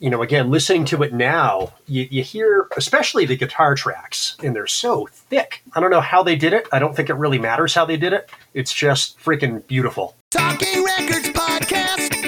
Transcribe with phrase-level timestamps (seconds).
[0.00, 4.56] you know, again, listening to it now, you, you hear especially the guitar tracks, and
[4.56, 5.62] they're so thick.
[5.74, 6.66] I don't know how they did it.
[6.72, 8.30] I don't think it really matters how they did it.
[8.54, 10.16] It's just freaking beautiful.
[10.30, 12.19] Talking Records Podcast.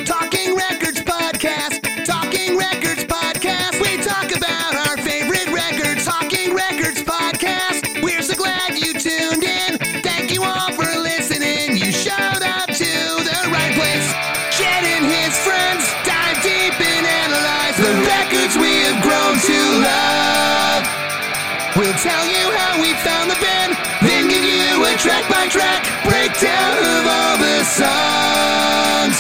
[21.83, 23.75] We'll tell you how we found the band,
[24.07, 29.19] then give you a track by track breakdown of all the songs.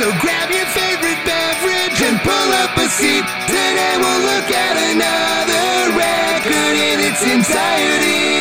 [0.00, 3.20] So grab your favorite beverage and pull up a seat.
[3.44, 8.40] Today we'll look at another record in its entirety.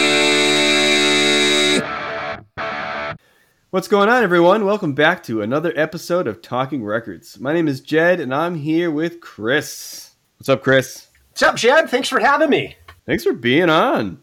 [3.72, 4.64] What's going on, everyone?
[4.64, 7.42] Welcome back to another episode of Talking Records.
[7.42, 10.12] My name is Jed, and I'm here with Chris.
[10.38, 11.08] What's up, Chris?
[11.32, 11.90] What's up, Jed?
[11.90, 12.78] Thanks for having me.
[13.10, 14.20] Thanks for being on.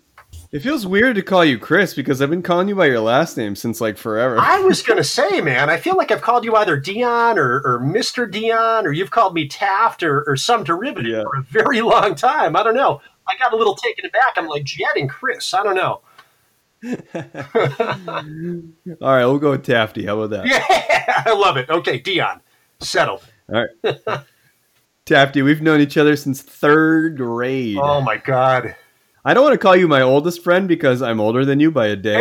[0.52, 3.36] It feels weird to call you Chris because I've been calling you by your last
[3.36, 4.38] name since like forever.
[4.38, 7.62] I was going to say, man, I feel like I've called you either Dion or,
[7.64, 8.30] or Mr.
[8.30, 11.22] Dion, or you've called me Taft or, or some derivative Yeah.
[11.24, 12.54] for a very long time.
[12.54, 13.00] I don't know.
[13.28, 14.34] I got a little taken aback.
[14.36, 15.52] I'm like, Jed and Chris.
[15.52, 16.02] I don't know.
[19.02, 20.06] All right, we'll go with Tafty.
[20.06, 20.46] How about that?
[21.08, 21.68] Yeah, I love it.
[21.70, 22.40] Okay, Dion.
[22.78, 23.24] Settled.
[23.52, 24.20] All right.
[25.06, 27.78] Tafty, we've known each other since third grade.
[27.80, 28.74] Oh, my God.
[29.26, 31.88] I don't want to call you my oldest friend because I'm older than you by
[31.88, 32.20] a day,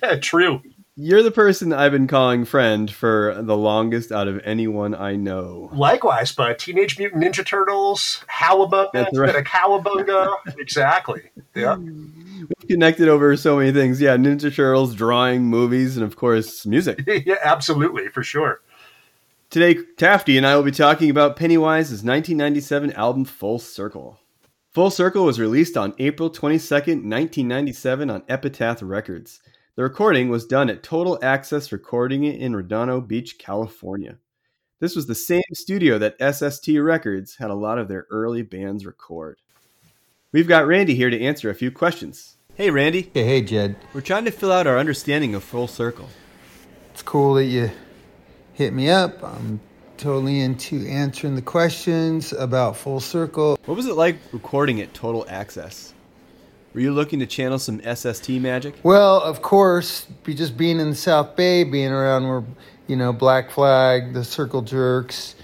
[0.00, 0.62] but True.
[0.96, 5.68] you're the person I've been calling friend for the longest out of anyone I know.
[5.74, 9.36] Likewise, but Teenage Mutant Ninja Turtles, Howabunga, That's right.
[9.36, 10.36] of Cowabunga.
[10.58, 11.24] exactly.
[11.54, 11.76] Yeah.
[11.76, 14.00] We've connected over so many things.
[14.00, 17.04] Yeah, Ninja Turtles, drawing, movies, and of course, music.
[17.26, 18.62] yeah, absolutely, for sure.
[19.50, 24.18] Today, Tafty and I will be talking about Pennywise's 1997 album Full Circle.
[24.72, 29.40] Full Circle was released on April 22nd, 1997 on Epitaph Records.
[29.76, 34.18] The recording was done at Total Access Recording in Redondo Beach, California.
[34.78, 38.84] This was the same studio that SST Records had a lot of their early bands
[38.84, 39.38] record.
[40.32, 42.36] We've got Randy here to answer a few questions.
[42.54, 43.10] Hey, Randy.
[43.14, 43.76] Hey, hey, Jed.
[43.94, 46.10] We're trying to fill out our understanding of Full Circle.
[46.92, 47.70] It's cool that you
[48.52, 49.24] hit me up.
[49.24, 49.60] I'm
[49.98, 53.58] totally into answering the questions about Full Circle.
[53.64, 55.92] What was it like recording at Total Access?
[56.72, 58.74] Were you looking to channel some SST magic?
[58.82, 62.44] Well, of course, be just being in the South Bay, being around where,
[62.86, 65.34] you know, Black Flag, the Circle Jerks,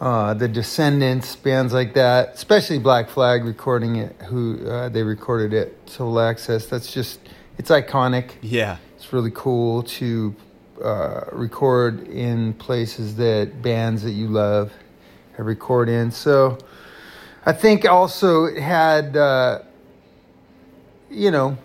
[0.00, 5.52] uh, the Descendents, bands like that, especially Black Flag recording it, who uh, they recorded
[5.52, 6.66] it, Total Access.
[6.66, 7.18] That's just,
[7.58, 8.32] it's iconic.
[8.42, 8.76] Yeah.
[8.96, 10.34] It's really cool to
[10.82, 14.72] uh, record in places that bands that you love
[15.36, 16.10] have record in.
[16.10, 16.58] So
[17.46, 19.60] I think also it had, uh,
[21.10, 21.58] you know,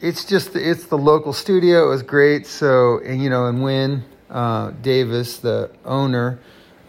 [0.00, 1.86] it's just it's the local studio.
[1.86, 2.46] It was great.
[2.46, 6.40] So and you know, and when uh, Davis, the owner,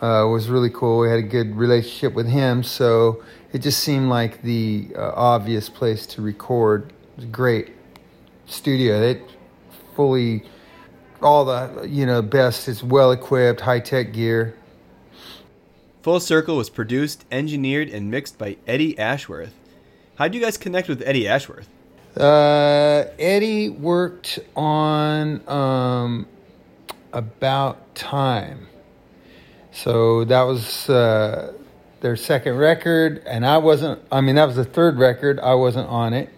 [0.02, 1.00] uh, was really cool.
[1.00, 2.64] We had a good relationship with him.
[2.64, 6.92] So it just seemed like the uh, obvious place to record.
[6.92, 7.72] It was great
[8.48, 9.02] studio.
[9.02, 9.22] It
[9.96, 10.44] fully
[11.24, 12.68] all the you know best.
[12.68, 14.56] It's well equipped, high tech gear.
[16.04, 19.54] Full Circle was produced, engineered, and mixed by Eddie Ashworth.
[20.16, 21.70] How do you guys connect with Eddie Ashworth?
[22.18, 26.28] Uh, Eddie worked on um,
[27.14, 28.68] about time,
[29.72, 31.54] so that was uh,
[32.02, 34.02] their second record, and I wasn't.
[34.12, 35.40] I mean, that was the third record.
[35.40, 36.30] I wasn't on it,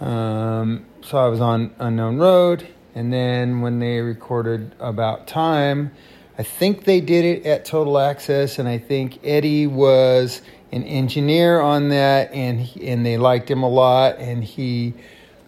[0.00, 5.92] um, so I was on Unknown Road, and then when they recorded About Time,
[6.38, 10.40] I think they did it at Total Access, and I think Eddie was
[10.72, 14.94] an engineer on that, and he, and they liked him a lot, and he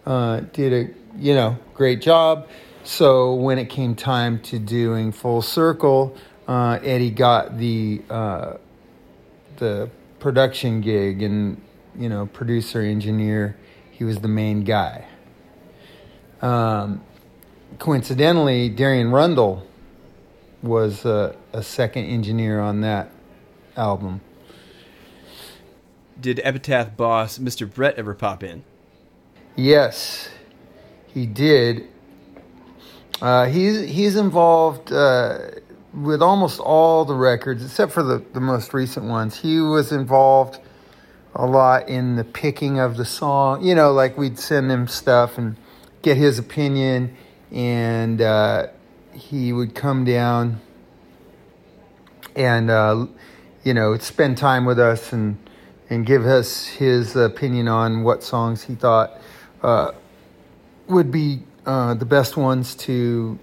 [0.05, 2.47] uh, did a you know great job.
[2.83, 6.15] So when it came time to doing Full Circle,
[6.47, 8.53] uh, Eddie got the uh,
[9.57, 11.59] the production gig, and
[11.97, 13.57] you know producer engineer,
[13.89, 15.07] he was the main guy.
[16.43, 17.01] Um,
[17.79, 19.63] coincidentally, Darian Rundall
[20.61, 23.11] was uh, a second engineer on that
[23.75, 24.21] album.
[26.19, 27.73] Did Epitaph boss Mr.
[27.73, 28.63] Brett ever pop in?
[29.55, 30.29] Yes,
[31.07, 31.87] he did.
[33.21, 35.39] Uh, he's he's involved uh,
[35.93, 39.37] with almost all the records except for the, the most recent ones.
[39.37, 40.59] He was involved
[41.35, 43.63] a lot in the picking of the song.
[43.63, 45.55] You know, like we'd send him stuff and
[46.01, 47.15] get his opinion,
[47.51, 48.67] and uh,
[49.13, 50.61] he would come down
[52.35, 53.05] and uh,
[53.63, 55.37] you know, spend time with us and
[55.89, 59.19] and give us his opinion on what songs he thought
[59.63, 59.91] uh,
[60.87, 63.39] would be uh, the best ones to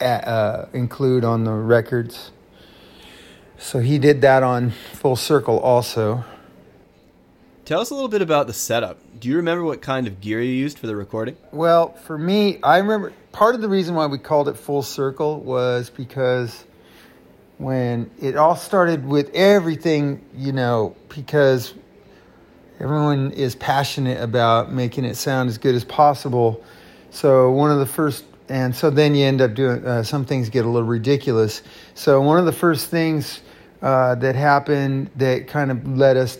[0.00, 2.30] uh, include on the records.
[3.58, 6.24] So he did that on Full Circle also.
[7.64, 8.98] Tell us a little bit about the setup.
[9.22, 11.36] Do you remember what kind of gear you used for the recording?
[11.52, 15.38] Well, for me, I remember part of the reason why we called it Full Circle
[15.38, 16.64] was because
[17.56, 21.72] when it all started with everything, you know, because
[22.80, 26.60] everyone is passionate about making it sound as good as possible.
[27.12, 30.48] So one of the first, and so then you end up doing uh, some things
[30.48, 31.62] get a little ridiculous.
[31.94, 33.40] So one of the first things
[33.82, 36.38] uh, that happened that kind of led us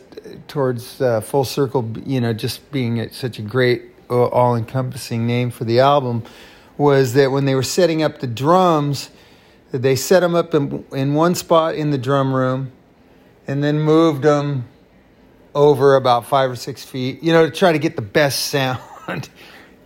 [0.49, 5.65] towards uh, full circle, you know, just being such a great, uh, all-encompassing name for
[5.65, 6.23] the album,
[6.77, 9.11] was that when they were setting up the drums
[9.73, 12.71] they set them up in, in one spot in the drum room
[13.47, 14.69] and then moved them
[15.55, 18.79] over about five or six feet, you know, to try to get the best sound,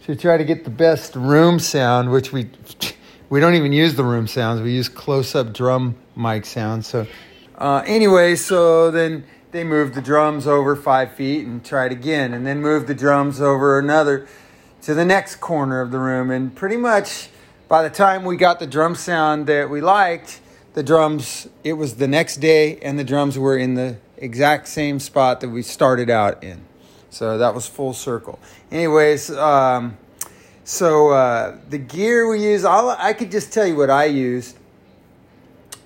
[0.04, 2.50] to try to get the best room sound, which we
[3.28, 4.60] we don't even use the room sounds.
[4.60, 6.86] We use close-up drum mic sounds.
[6.86, 7.06] So
[7.56, 9.24] uh, anyway, so then
[9.56, 13.40] they moved the drums over five feet and tried again, and then moved the drums
[13.40, 14.26] over another
[14.82, 17.30] to the next corner of the room, and pretty much
[17.66, 20.40] by the time we got the drum sound that we liked,
[20.74, 25.00] the drums, it was the next day, and the drums were in the exact same
[25.00, 26.60] spot that we started out in.
[27.08, 28.38] So that was full circle.
[28.70, 29.96] Anyways, um,
[30.64, 34.54] so uh, the gear we use, I'll, I could just tell you what I used.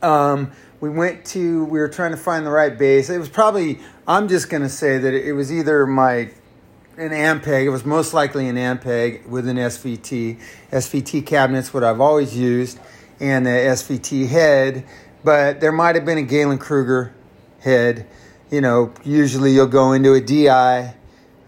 [0.02, 0.50] Um,
[0.80, 3.10] we went to, we were trying to find the right bass.
[3.10, 3.78] It was probably,
[4.08, 6.30] I'm just going to say that it was either my
[6.96, 7.64] an Ampeg.
[7.64, 10.38] It was most likely an Ampeg with an SVT.
[10.70, 12.78] SVT cabinet's what I've always used,
[13.18, 14.84] and the SVT head.
[15.24, 17.14] But there might have been a Gallien-Krueger
[17.60, 18.06] head.
[18.50, 20.94] You know, usually you'll go into a DI.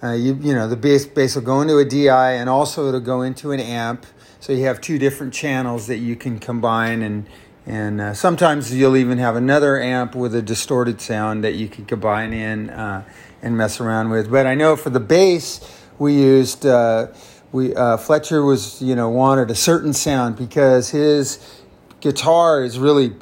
[0.02, 3.00] Uh, you you know the bass bass will go into a DI, and also it'll
[3.00, 4.06] go into an amp.
[4.40, 7.26] So you have two different channels that you can combine, and
[7.66, 11.84] and uh, sometimes you'll even have another amp with a distorted sound that you can
[11.84, 12.70] combine in.
[12.70, 13.04] Uh,
[13.42, 14.30] and mess around with.
[14.30, 15.60] But I know for the bass,
[15.98, 17.08] we used uh,
[17.50, 21.60] we uh, Fletcher was you know wanted a certain sound because his
[22.00, 23.12] guitar is really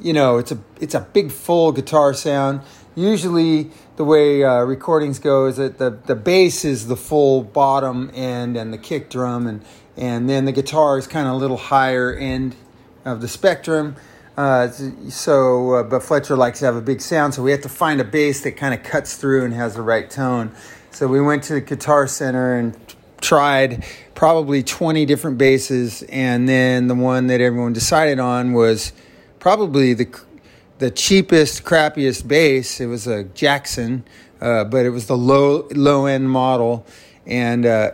[0.00, 2.60] you know it's a it's a big full guitar sound.
[2.94, 8.10] Usually the way uh, recordings go is that the the bass is the full bottom
[8.14, 9.64] end and the kick drum and
[9.96, 12.54] and then the guitar is kind of a little higher end
[13.04, 13.96] of the spectrum
[14.40, 14.70] uh,
[15.10, 18.00] so, uh, but Fletcher likes to have a big sound, so we have to find
[18.00, 20.50] a bass that kind of cuts through and has the right tone.
[20.92, 22.74] So we went to the Guitar Center and
[23.20, 28.92] tried probably 20 different basses, and then the one that everyone decided on was
[29.38, 30.08] probably the
[30.78, 32.80] the cheapest, crappiest bass.
[32.80, 34.04] It was a Jackson,
[34.40, 36.86] uh, but it was the low low end model,
[37.26, 37.90] and uh,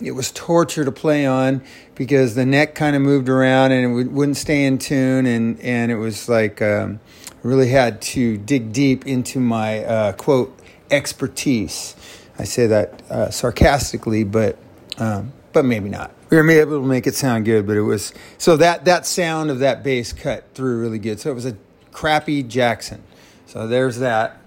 [0.00, 1.62] it was torture to play on
[1.98, 5.90] because the neck kind of moved around and it wouldn't stay in tune and and
[5.92, 7.00] it was like um,
[7.42, 10.56] really had to dig deep into my uh, quote
[10.90, 11.96] expertise.
[12.38, 14.56] I say that uh, sarcastically, but
[14.96, 16.12] um, but maybe not.
[16.30, 19.50] We were able to make it sound good, but it was so that that sound
[19.50, 21.18] of that bass cut through really good.
[21.18, 21.56] So it was a
[21.90, 23.02] crappy Jackson.
[23.46, 24.37] So there's that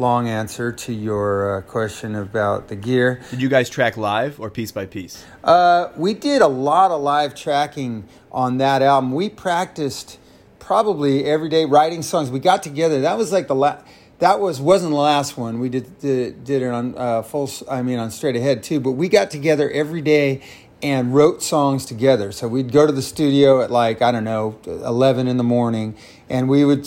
[0.00, 3.20] long answer to your uh, question about the gear.
[3.30, 5.22] Did you guys track live or piece by piece?
[5.44, 9.12] Uh, we did a lot of live tracking on that album.
[9.12, 10.18] We practiced
[10.58, 12.30] probably every day writing songs.
[12.30, 13.02] We got together.
[13.02, 13.84] That was like the last.
[14.20, 15.60] That was wasn't the last one.
[15.60, 17.50] We did did, did it on uh, full.
[17.70, 18.80] I mean on straight ahead too.
[18.80, 20.40] But we got together every day
[20.82, 22.32] and wrote songs together.
[22.32, 25.94] So we'd go to the studio at like I don't know eleven in the morning,
[26.30, 26.86] and we would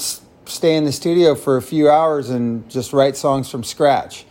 [0.54, 4.26] stay in the studio for a few hours and just write songs from scratch.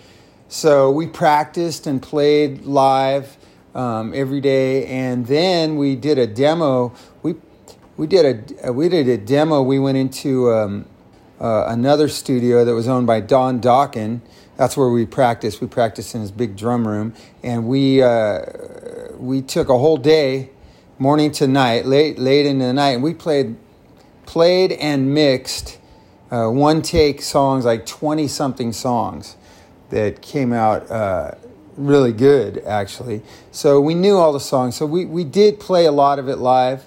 [0.49, 3.37] So we practiced and played live
[3.75, 6.93] um, every day, and then we did a demo.
[7.23, 7.35] We
[7.97, 9.63] we did a we did a demo.
[9.63, 10.87] We went into um,
[11.41, 14.21] uh, another studio that was owned by Don Dokken.
[14.57, 15.61] That's where we practiced.
[15.61, 18.43] We practiced in his big drum room, and we uh,
[19.17, 20.51] we took a whole day,
[20.99, 23.57] morning to night, late late into the night, and we played
[24.27, 25.79] played and mixed
[26.33, 29.37] uh, one take songs, like 20 something songs
[29.91, 31.33] that came out uh,
[31.77, 33.21] really good, actually.
[33.51, 34.75] So we knew all the songs.
[34.75, 36.85] So we, we did play a lot of it live.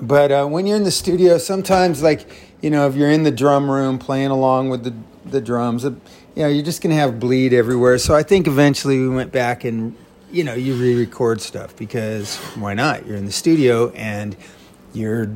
[0.00, 2.26] But uh, when you're in the studio, sometimes, like,
[2.62, 4.94] you know, if you're in the drum room playing along with the,
[5.28, 6.00] the drums, you
[6.36, 7.98] know, you're just going to have bleed everywhere.
[7.98, 9.94] So I think eventually we went back and,
[10.30, 13.06] you know, you re record stuff because why not?
[13.06, 14.34] You're in the studio and
[14.94, 15.30] you're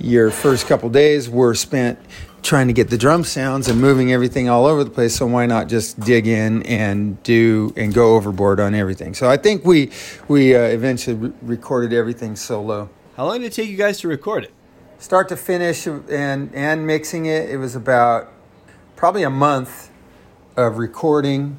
[0.00, 1.98] your first couple days were spent
[2.42, 5.14] trying to get the drum sounds and moving everything all over the place.
[5.16, 9.14] So why not just dig in and do and go overboard on everything?
[9.14, 9.90] So I think we
[10.28, 14.08] we uh, eventually re- recorded everything solo, How long did it take you guys to
[14.08, 14.52] record it?
[14.98, 17.50] start to finish, and and mixing it.
[17.50, 18.28] It was about
[18.94, 19.90] probably a month
[20.56, 21.58] of recording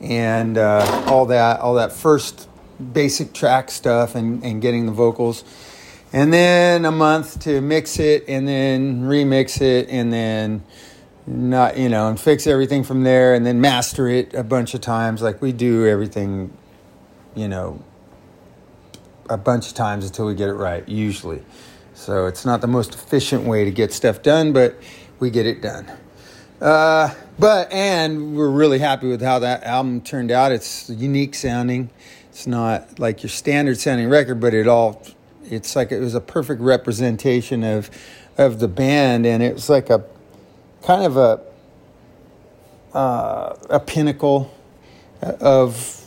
[0.00, 2.48] and uh, all that all that first
[2.92, 5.42] basic track stuff and, and getting the vocals
[6.12, 10.62] and then a month to mix it and then remix it and then
[11.26, 14.80] not you know and fix everything from there and then master it a bunch of
[14.80, 16.56] times like we do everything
[17.34, 17.82] you know
[19.28, 21.42] a bunch of times until we get it right usually
[21.92, 24.74] so it's not the most efficient way to get stuff done but
[25.20, 25.90] we get it done
[26.60, 30.50] uh, but and we're really happy with how that album turned out.
[30.50, 31.90] It's unique sounding.
[32.30, 35.02] It's not like your standard sounding record, but it all
[35.50, 37.90] it's like it was a perfect representation of
[38.36, 40.04] of the band, and it was like a
[40.82, 41.40] kind of a
[42.96, 44.52] uh, a pinnacle
[45.22, 46.04] of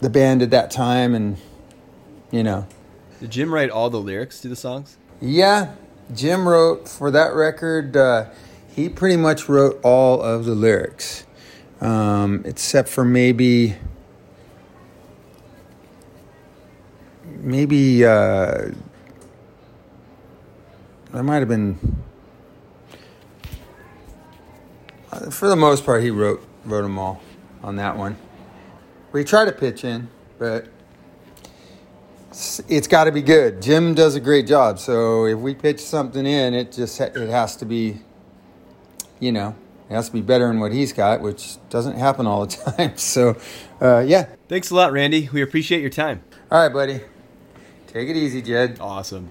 [0.00, 1.36] the band at that time, and
[2.30, 2.66] you know,
[3.20, 4.96] Did Jim write all the lyrics to the songs?
[5.20, 5.74] yeah,
[6.14, 7.96] Jim wrote for that record.
[7.96, 8.26] Uh,
[8.74, 11.24] he pretty much wrote all of the lyrics,
[11.80, 13.76] um, except for maybe
[17.42, 18.68] maybe uh,
[21.12, 21.78] there might have been.
[25.10, 27.20] uh, For the most part, he wrote wrote them all
[27.62, 28.16] on that one.
[29.12, 30.08] We try to pitch in,
[30.38, 30.64] but
[32.30, 33.60] it's- it's got to be good.
[33.60, 34.78] Jim does a great job.
[34.78, 38.00] So if we pitch something in, it just it has to be,
[39.20, 39.54] you know,
[39.90, 42.96] it has to be better than what he's got, which doesn't happen all the time.
[42.96, 43.36] So,
[43.82, 44.26] uh, yeah.
[44.48, 45.28] Thanks a lot, Randy.
[45.32, 46.22] We appreciate your time.
[46.50, 47.00] All right, buddy.
[47.92, 48.78] Take it easy, Jed.
[48.80, 49.30] Awesome.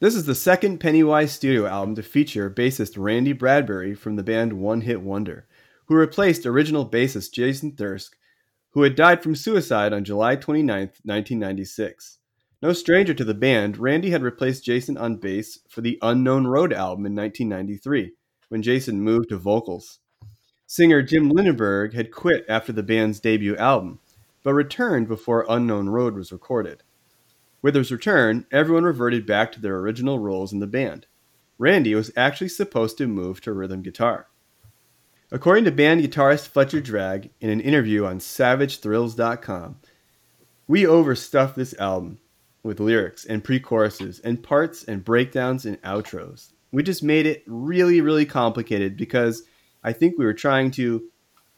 [0.00, 4.54] This is the second Pennywise studio album to feature bassist Randy Bradbury from the band
[4.54, 5.46] One Hit Wonder,
[5.84, 8.16] who replaced original bassist Jason Thirsk,
[8.70, 12.18] who had died from suicide on July 29, 1996.
[12.60, 16.72] No stranger to the band, Randy had replaced Jason on bass for the Unknown Road
[16.72, 18.10] album in 1993,
[18.48, 20.00] when Jason moved to vocals.
[20.66, 24.00] Singer Jim Lindberg had quit after the band's debut album,
[24.42, 26.82] but returned before Unknown Road was recorded.
[27.62, 31.06] With his return, everyone reverted back to their original roles in the band.
[31.58, 34.26] Randy was actually supposed to move to rhythm guitar.
[35.30, 39.76] According to band guitarist Fletcher Dragge in an interview on SavageThrills.com,
[40.66, 42.18] we overstuffed this album
[42.64, 46.52] with lyrics and pre choruses and parts and breakdowns and outros.
[46.72, 49.44] We just made it really, really complicated because
[49.84, 51.02] I think we were trying to,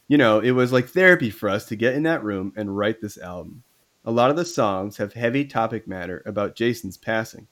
[0.09, 3.01] you know, it was like therapy for us to get in that room and write
[3.01, 3.65] this album.
[4.05, 7.49] A lot of the songs have heavy topic matter about Jason's passing.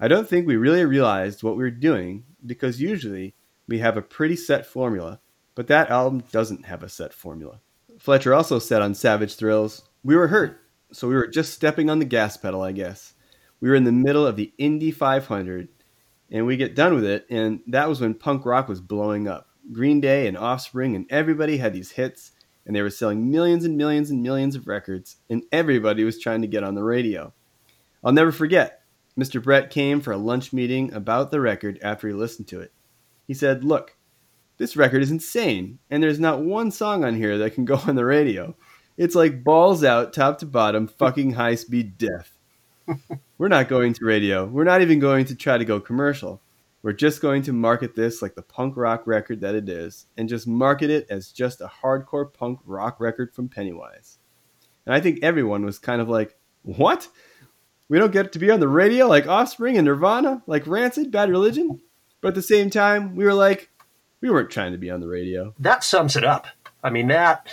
[0.00, 3.34] I don't think we really realized what we were doing because usually
[3.68, 5.20] we have a pretty set formula,
[5.54, 7.60] but that album doesn't have a set formula.
[7.98, 10.60] Fletcher also said on Savage Thrills, We were hurt,
[10.92, 13.14] so we were just stepping on the gas pedal, I guess.
[13.60, 15.68] We were in the middle of the Indy 500,
[16.30, 19.48] and we get done with it, and that was when punk rock was blowing up.
[19.72, 22.32] Green Day and Offspring and everybody had these hits,
[22.66, 26.42] and they were selling millions and millions and millions of records, and everybody was trying
[26.42, 27.32] to get on the radio.
[28.02, 28.82] I'll never forget,
[29.18, 29.42] Mr.
[29.42, 32.72] Brett came for a lunch meeting about the record after he listened to it.
[33.26, 33.96] He said, Look,
[34.58, 37.96] this record is insane, and there's not one song on here that can go on
[37.96, 38.54] the radio.
[38.96, 42.38] It's like balls out, top to bottom, fucking high speed death.
[43.38, 44.44] We're not going to radio.
[44.44, 46.40] We're not even going to try to go commercial.
[46.84, 50.28] We're just going to market this like the punk rock record that it is, and
[50.28, 54.18] just market it as just a hardcore punk rock record from Pennywise.
[54.84, 57.08] And I think everyone was kind of like, What?
[57.88, 61.30] We don't get to be on the radio like Offspring and Nirvana, like Rancid, Bad
[61.30, 61.80] Religion?
[62.20, 63.70] But at the same time, we were like,
[64.20, 65.54] we weren't trying to be on the radio.
[65.58, 66.46] That sums it up.
[66.82, 67.48] I mean, that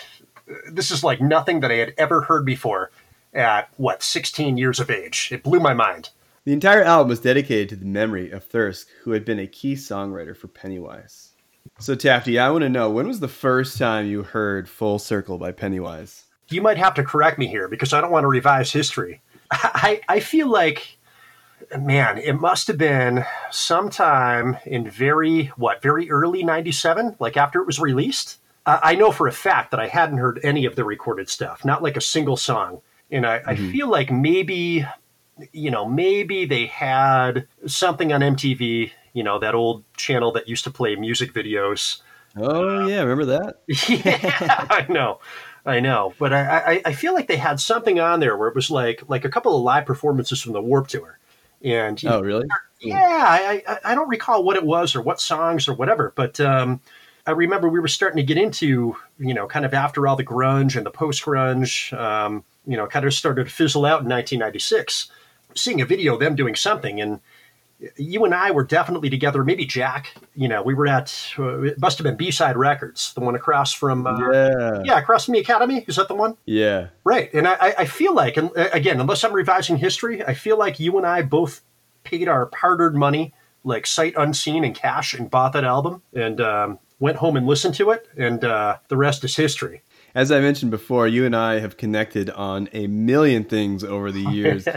[0.69, 2.91] this is like nothing that I had ever heard before
[3.33, 5.29] at what 16 years of age.
[5.31, 6.09] It blew my mind.
[6.43, 9.75] The entire album was dedicated to the memory of Thirsk, who had been a key
[9.75, 11.33] songwriter for Pennywise.
[11.79, 15.37] So, Tafty, I want to know when was the first time you heard Full Circle
[15.37, 16.23] by Pennywise?
[16.49, 19.21] You might have to correct me here because I don't want to revise history.
[19.51, 20.97] I, I feel like,
[21.79, 27.67] man, it must have been sometime in very, what, very early 97, like after it
[27.67, 28.39] was released.
[28.65, 31.63] Uh, I know for a fact that I hadn't heard any of the recorded stuff,
[31.63, 32.81] not like a single song.
[33.11, 34.87] And I, I feel like maybe,
[35.53, 40.63] you know, maybe they had something on MTV, you know, that old channel that used
[40.65, 42.01] to play music videos.
[42.35, 43.55] Oh, yeah, remember that?
[43.89, 45.19] yeah, I know.
[45.65, 48.55] I know, but I, I, I feel like they had something on there where it
[48.55, 51.19] was like like a couple of live performances from the Warp Tour,
[51.63, 52.47] And Oh, really?
[52.81, 56.39] yeah, I, I I don't recall what it was or what songs or whatever, but
[56.39, 56.81] um,
[57.27, 60.25] I remember we were starting to get into you know kind of after all the
[60.25, 64.09] grunge and the post grunge, um, you know, kind of started to fizzle out in
[64.09, 65.11] 1996.
[65.55, 67.19] Seeing a video of them doing something, and
[67.97, 69.43] you and I were definitely together.
[69.43, 73.13] Maybe Jack, you know, we were at uh, it must have been B Side Records,
[73.13, 74.81] the one across from uh, Yeah.
[74.85, 75.83] yeah, across from the Academy.
[75.87, 76.37] Is that the one?
[76.45, 76.89] Yeah.
[77.03, 77.33] Right.
[77.33, 80.79] And I, I- feel like, and uh, again, unless I'm revising history, I feel like
[80.79, 81.61] you and I both
[82.03, 86.39] paid our hard earned money, like sight unseen in cash, and bought that album and
[86.39, 88.07] um, went home and listened to it.
[88.15, 89.81] And uh, the rest is history.
[90.13, 94.21] As I mentioned before, you and I have connected on a million things over the
[94.31, 94.67] years.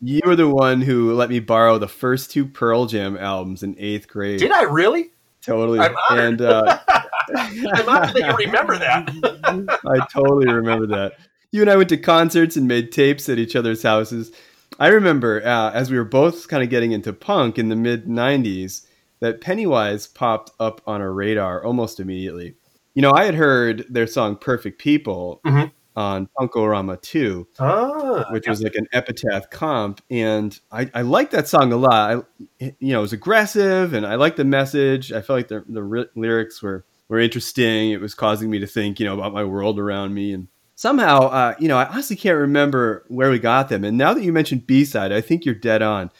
[0.00, 3.74] you were the one who let me borrow the first two Pearl Jam albums in
[3.78, 4.38] eighth grade.
[4.38, 5.10] Did I really?
[5.42, 5.78] Totally.
[5.80, 6.24] I'm honored.
[6.24, 6.78] and uh,
[7.36, 9.80] I'm honored that you remember that.
[9.84, 11.18] I totally remember that.
[11.50, 14.32] You and I went to concerts and made tapes at each other's houses.
[14.78, 18.06] I remember uh, as we were both kind of getting into punk in the mid
[18.06, 18.86] 90s
[19.20, 22.54] that Pennywise popped up on our radar almost immediately.
[22.94, 25.72] You know, I had heard their song Perfect People Mhm.
[25.96, 30.00] on Punk-O-Rama 2, ah, which was like an epitaph comp.
[30.10, 32.24] And I, I liked that song a lot.
[32.60, 35.12] I, you know, it was aggressive and I liked the message.
[35.12, 37.90] I felt like the, the ry- lyrics were, were interesting.
[37.92, 40.32] It was causing me to think, you know, about my world around me.
[40.32, 43.84] And somehow, uh, you know, I honestly can't remember where we got them.
[43.84, 46.10] And now that you mentioned B side, I think you're dead on.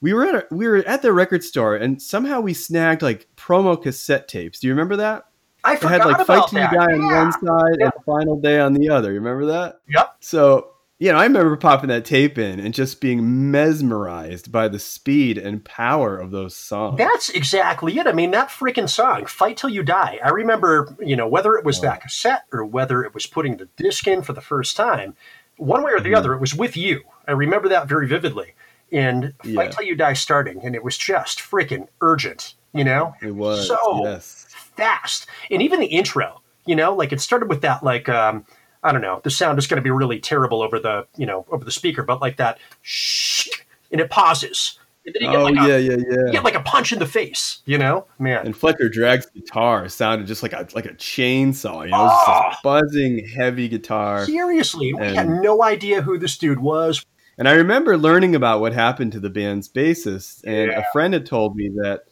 [0.00, 3.28] We were at a, we were at the record store and somehow we snagged like
[3.36, 4.58] promo cassette tapes.
[4.58, 5.26] Do you remember that?
[5.64, 6.74] I forgot had like about Fight Till You that.
[6.88, 7.22] Die on Yeah.
[7.22, 7.84] one side Yeah.
[7.94, 9.12] and Final Day on the other.
[9.12, 9.80] You remember that?
[9.88, 10.16] Yep.
[10.20, 14.78] So, you know, I remember popping that tape in and just being mesmerized by the
[14.78, 16.98] speed and power of those songs.
[16.98, 18.06] That's exactly it.
[18.06, 20.18] I mean, that freaking song, Fight Till You Die.
[20.24, 23.68] I remember, you know, whether it was that cassette or whether it was putting the
[23.76, 25.14] disc in for the first time,
[25.56, 26.16] one way or the Mhm.
[26.16, 27.02] other, it was with you.
[27.26, 28.54] I remember that very vividly.
[28.90, 29.68] And Fight Yeah.
[29.70, 33.14] Till You Die starting, and it was just freaking urgent, you know?
[33.22, 34.46] it was, so yes.
[34.76, 35.26] Fast.
[35.50, 38.44] And even the intro, you know, like it started with that, like, um,
[38.82, 41.46] I don't know, the sound is going to be really terrible over the, you know,
[41.50, 43.48] over the speaker, but like that, shh,
[43.90, 44.78] and it pauses.
[45.04, 46.32] And then you get Oh, like yeah, a, yeah, you yeah.
[46.32, 48.06] get like a punch in the face, you know?
[48.20, 48.46] Man.
[48.46, 51.84] And Fletcher Dragge's guitar sounded just like a like a chainsaw.
[51.84, 52.52] You know, it was just Oh.
[52.62, 54.24] buzzing, heavy guitar.
[54.26, 57.04] Seriously, we had no idea who this dude was.
[57.38, 60.80] And I remember learning about what happened to the band's bassist, and Yeah.
[60.80, 62.02] a friend had told me that,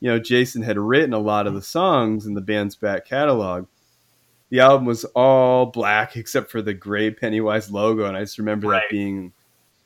[0.00, 3.66] you know, Jason had written a lot of the songs in the band's back catalog.
[4.50, 8.68] The album was all black except for the gray Pennywise logo, and I just remember
[8.68, 8.82] Right.
[8.82, 9.32] that being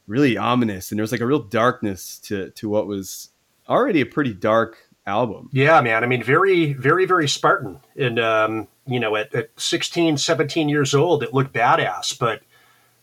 [0.07, 3.31] really ominous, and there was like a real darkness to to what was
[3.68, 5.50] already a pretty dark album.
[5.53, 6.03] Yeah, man.
[6.03, 7.81] I mean, very, very, very Spartan.
[7.96, 12.18] And, um, you know, at, at 16, 17 years old, it looked badass.
[12.18, 12.40] But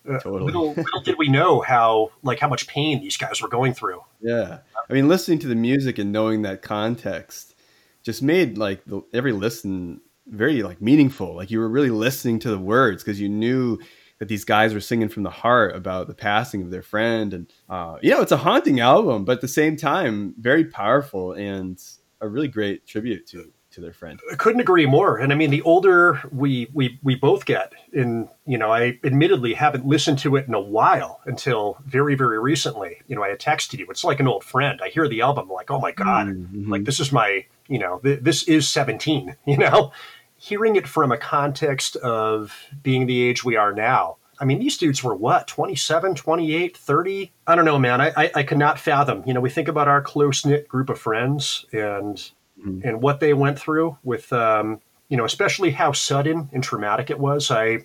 [0.09, 0.43] uh, Totally.
[0.43, 4.01] little, little did we know how, like, how much pain these guys were going through.
[4.21, 4.59] Yeah,
[4.89, 7.55] I mean, listening to the music and knowing that context
[8.03, 11.35] just made like the, every listen very like meaningful.
[11.35, 13.79] Like you were really listening to the words because you knew
[14.19, 17.53] that these guys were singing from the heart about the passing of their friend, and
[17.69, 21.81] uh, you know, it's a haunting album, but at the same time, very powerful and
[22.21, 24.19] a really great tribute to to their friend.
[24.31, 25.17] I couldn't agree more.
[25.17, 29.53] And I mean, the older we, we, we both get, and, you know, I admittedly
[29.53, 33.01] haven't listened to it in a while until very, very recently.
[33.07, 33.87] You know, I had texted you.
[33.89, 34.79] It's like an old friend.
[34.83, 36.67] I hear the album, I'm like, oh my God, Mhm.
[36.67, 39.91] like this is my, you know, th- this is 17, you know?
[40.35, 44.17] Hearing it from a context of being the age we are now.
[44.39, 47.31] I mean, these dudes were what, 27, 28, 30?
[47.45, 48.01] I don't know, man.
[48.01, 49.21] I, I, I could not fathom.
[49.27, 52.31] You know, we think about our close knit group of friends and
[52.65, 52.81] Mhm.
[52.83, 57.19] and what they went through with, um, you know, especially how sudden and traumatic it
[57.19, 57.51] was.
[57.51, 57.79] I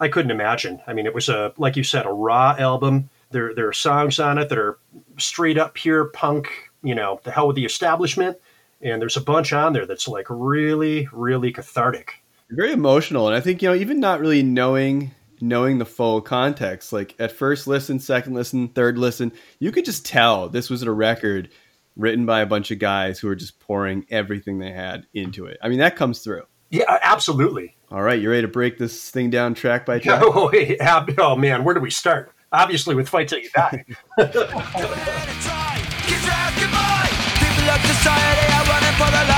[0.00, 0.80] I couldn't imagine.
[0.86, 3.08] I mean, it was a like you said, a raw album.
[3.30, 4.78] There there are songs on it that are
[5.18, 6.48] straight up pure punk.
[6.82, 8.36] You know, the hell with the establishment.
[8.80, 12.14] And there's a bunch on there that's like really, really cathartic.
[12.50, 16.92] very emotional and i think you know even not really knowing knowing the full context
[16.92, 20.90] like at first listen second listen third listen you could just tell this was a
[20.90, 21.48] record
[21.96, 25.58] written by a bunch of guys who are just pouring everything they had into it
[25.62, 27.76] i mean that comes through Yeah, absolutely.
[27.90, 30.76] all right you ready to break this thing down track by track Oh, hey,
[31.18, 32.32] oh man, where do we start?
[32.54, 33.84] Obviously, with "Fight Till You Die."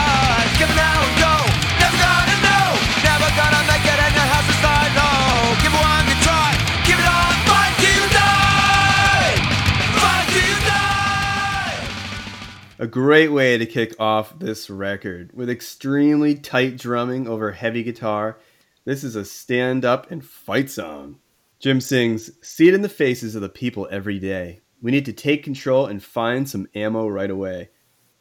[12.79, 18.39] a great way to kick off this record with extremely tight drumming over heavy guitar.
[18.85, 21.21] This is a stand up and fight song.
[21.61, 24.61] Jim sings, See it in the faces of the people every day.
[24.83, 27.71] We need to take control and find some ammo right away.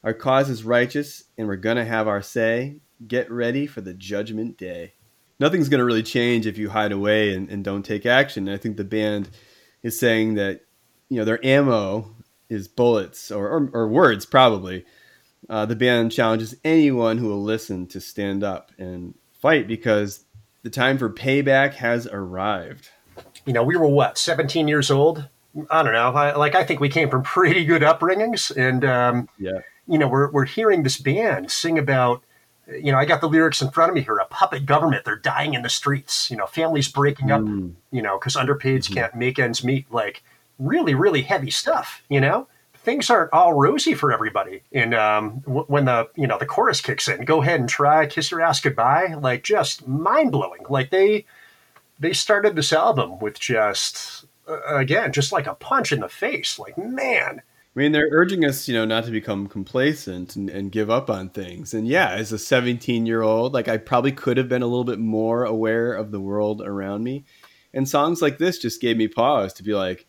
[0.03, 2.79] Our cause is righteous, and we're going to have our say.
[3.05, 4.93] Get ready for the judgment day.
[5.39, 8.47] Nothing's going to really change if you hide away and, and don't take action.
[8.47, 9.29] And I think the band
[9.81, 10.61] is saying that,
[11.09, 12.15] you know, their ammo
[12.53, 14.85] is bullets or, or, or words, probably.
[15.49, 20.23] Uh, the band challenges anyone who will listen to stand up and fight because
[20.61, 22.89] the time for payback has arrived.
[23.45, 25.27] You know, we were what, 17 years old?
[25.69, 26.13] I don't know.
[26.13, 28.55] I, like, I think we came from pretty good upbringings.
[28.55, 29.59] And, um, Yeah.
[29.87, 32.23] you know, we're, we're hearing this band sing about,
[32.67, 35.03] you know, I got the lyrics in front of me here a puppet government.
[35.03, 37.73] They're dying in the streets, you know, families breaking up, Mm.
[37.91, 38.93] you know, because underpaids Mhm.
[38.93, 39.91] can't make ends meet.
[39.91, 40.23] Like,
[40.59, 42.47] really, really heavy stuff, you know?
[42.75, 44.61] Things aren't all rosy for everybody.
[44.73, 48.05] And um, w- when the, you know, the chorus kicks in, go ahead and try,
[48.07, 49.15] kiss your ass goodbye.
[49.19, 50.65] Like, just mind blowing.
[50.69, 51.25] Like, they,
[51.99, 56.59] they started this album with just, uh, again, just like a punch in the face.
[56.59, 57.41] Like, man,
[57.75, 61.09] I mean, they're urging us, you know, not to become complacent and, and give up
[61.09, 61.73] on things.
[61.73, 64.83] And yeah, as a 17 year old, like I probably could have been a little
[64.83, 67.25] bit more aware of the world around me.
[67.73, 70.05] And songs like this just gave me pause to be like,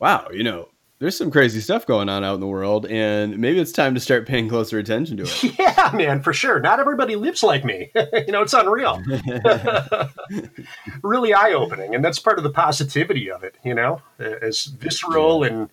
[0.00, 0.68] wow, you know,
[1.00, 2.86] there's some crazy stuff going on out in the world.
[2.86, 5.54] And maybe it's time to start paying closer attention to it.
[5.58, 6.60] Yeah, man, for sure.
[6.60, 7.90] Not everybody lives like me.
[7.94, 9.02] you know, it's unreal.
[11.02, 11.94] really eye opening.
[11.94, 15.70] And that's part of the positivity of it, you know, as visceral and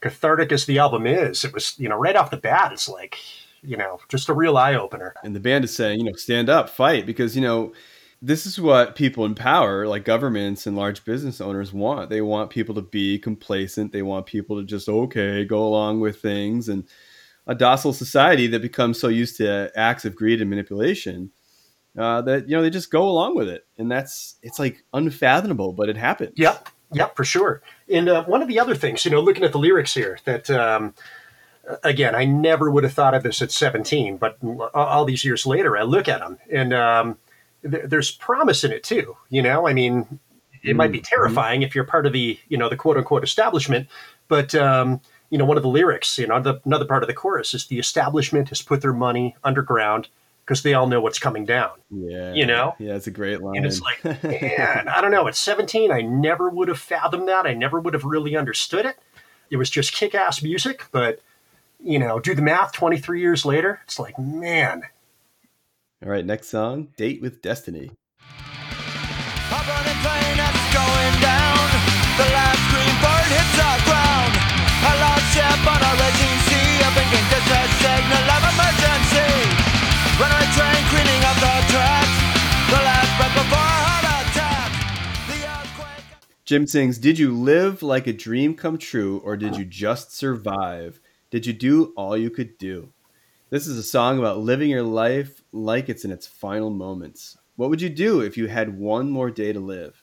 [0.00, 1.44] cathartic as the album is.
[1.44, 3.16] It was, you know, right off the bat, it's like,
[3.62, 5.14] you know, just a real eye opener.
[5.24, 7.72] and the band is saying, you know, stand up, fight, because you know,
[8.20, 12.10] this is what people in power, like governments and large business owners, want.
[12.10, 13.92] They want people to be complacent.
[13.92, 16.84] They want people to just okay, go along with things, and
[17.46, 21.30] a docile society that becomes so used to acts of greed and manipulation
[21.96, 25.72] uh, that you know they just go along with it, and that's it's like unfathomable,
[25.72, 26.32] but it happens.
[26.36, 27.62] Yep, yep, for sure.
[27.88, 30.50] And uh, one of the other things, you know, looking at the lyrics here, that
[30.50, 30.94] um,
[31.82, 34.38] again, I never would have thought of this at 17, but
[34.74, 37.18] all these years later, I look at them and um,
[37.62, 39.16] th- there's promise in it too.
[39.30, 40.18] You know, I mean,
[40.62, 43.88] it might be terrifying if you're part of the, you know, the quote unquote establishment,
[44.28, 47.14] but um, you know, one of the lyrics, you know, the, another part of the
[47.14, 50.08] chorus is the establishment has put their money underground
[50.44, 51.72] because they all know what's coming down.
[51.90, 52.74] Yeah, You know?
[52.78, 53.58] yeah, it's a great line.
[53.58, 55.28] And it's like, man, I don't know.
[55.28, 57.46] At 17, I never would have fathomed that.
[57.46, 58.96] I never would have really understood it.
[59.50, 60.86] It was just kick ass music.
[60.90, 61.20] But,
[61.78, 64.84] you know, do the math 23 years later, it's like, man,
[66.00, 71.66] All right, next song, "Date with Destiny." A burning plane that's going down.
[72.14, 74.30] The last green bird hits the ground.
[74.30, 76.86] A lost ship on a raging sea.
[76.86, 79.26] A blinking distress signal of emergency.
[80.22, 82.14] Runaway train cleaning up the tracks.
[82.70, 84.70] The last breath before a heart attack.
[85.26, 86.04] The earthquake.
[86.44, 91.00] Jim sings, Did you live like a dream come true, or did you just survive?
[91.30, 92.92] Did you do all you could do?
[93.50, 97.36] This is a song about living your life like it's in its final moments.
[97.56, 100.02] What would you do if you had one more day to live?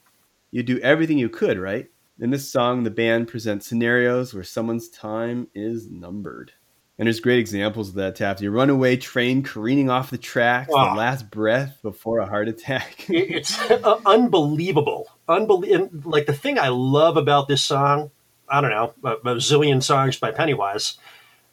[0.52, 1.88] You'd do everything you could, right?
[2.20, 6.54] In this song, the band presents scenarios where someone's time is numbered.
[6.98, 8.46] And there's great examples of that, Tafty.
[8.46, 10.92] A runaway train careening off the tracks, Wow.
[10.94, 13.06] the last breath before a heart attack.
[13.10, 15.10] it's uh, unbelievable.
[15.28, 16.10] Unbelievable.
[16.10, 18.12] Like the thing I love about this song,
[18.48, 20.98] I don't know, a, a zillion songs by Pennywise.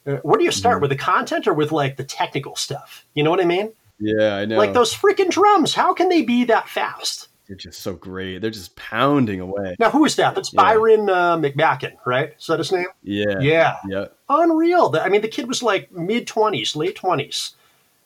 [0.07, 3.05] Uh, where do you start with the content or with like the technical stuff?
[3.13, 3.73] You know what I mean?
[4.03, 4.57] Yeah, I know.
[4.57, 5.73] Like those freaking drums.
[5.73, 7.29] How can they be that fast?
[7.47, 8.39] They're just so great.
[8.39, 9.75] They're just pounding away.
[9.77, 10.35] Now, who is that?
[10.35, 10.61] That's Yeah.
[10.61, 12.33] Byron uh, McMackin, right?
[12.39, 12.87] Is that his name?
[13.03, 13.39] Yeah.
[13.39, 13.77] Yeah.
[13.87, 14.05] Yeah.
[14.29, 14.95] Unreal.
[14.99, 17.53] I mean, the kid was like mid 20s, late 20s.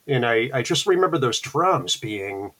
[0.07, 2.51] And I, I just remember those drums being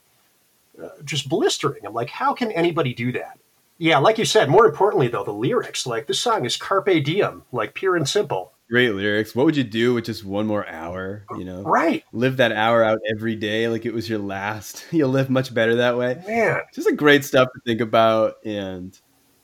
[0.81, 1.85] uh, just blistering.
[1.85, 3.39] I'm like, how can anybody do that?
[3.79, 5.85] Yeah, like you said, more importantly, though, the lyrics.
[5.85, 8.53] Like, this song is Carpe Diem, like pure and simple.
[8.69, 9.33] Great lyrics.
[9.33, 11.23] What would you do with just one more hour?
[11.37, 12.03] You know, Right.
[12.11, 14.85] live that hour out every day like it was your last.
[14.91, 16.21] You'll live much better that way.
[16.27, 16.59] Man.
[16.73, 18.35] Just a great stuff to think about.
[18.45, 18.93] And,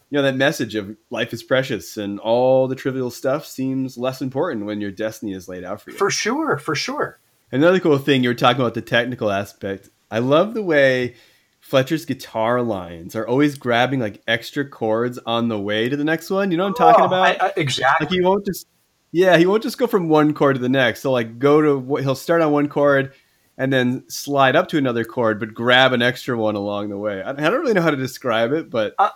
[0.10, 4.22] you know, that message of life is precious and all the trivial stuff seems less
[4.22, 5.98] important when your destiny is laid out for you.
[5.98, 6.58] For sure.
[6.58, 7.20] For sure.
[7.52, 9.90] Another cool thing you were talking about the technical aspect.
[10.12, 11.16] I love the way
[11.62, 16.30] Fletcher's guitar lines are always grabbing like extra chords on the way to the next
[16.30, 16.52] one.
[16.52, 17.42] You know what I'm talking Oh, about?
[17.42, 18.06] I- I- exactly.
[18.08, 18.68] like he won't just
[19.14, 21.96] yeah he won't just go from one chord to the next he'll like go to
[22.02, 23.14] he'll start on one chord
[23.58, 27.22] and then slide up to another chord but grab an extra one along the way
[27.24, 29.10] i, I don't really know how to describe it but Uh,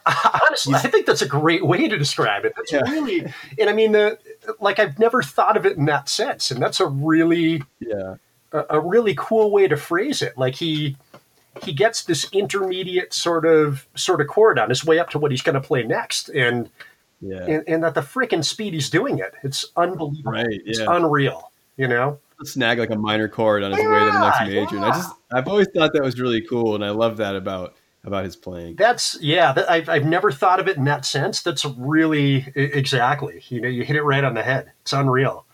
[0.48, 2.54] honestly, I think that's a great way to describe it.
[2.56, 2.90] That's Yeah.
[2.90, 4.18] really, and I mean, the,
[4.60, 8.16] like I've never thought of it in that sense, and that's a really, yeah
[8.52, 10.38] a, a really cool way to phrase it.
[10.38, 10.96] Like he,
[11.64, 15.32] he gets this intermediate sort of sort of chord on his way up to what
[15.32, 16.70] he's going to play next, and
[17.22, 17.44] Yeah.
[17.46, 19.34] and, and at the freaking speed he's doing it.
[19.44, 20.32] It's unbelievable.
[20.32, 20.86] Right, It's yeah.
[20.90, 21.52] unreal.
[21.78, 22.20] You know.
[22.44, 24.76] snag like a minor chord on his way to the next Yeah, major.
[24.78, 27.76] And I just I've always thought that was really cool, and I love that about
[28.04, 28.76] about his playing.
[28.78, 29.54] That's yeah.
[29.54, 31.42] That, I've I've never thought of it in that sense.
[31.42, 33.44] That's really exactly.
[33.50, 34.72] You know, you hit it right on the head.
[34.82, 35.46] It's unreal.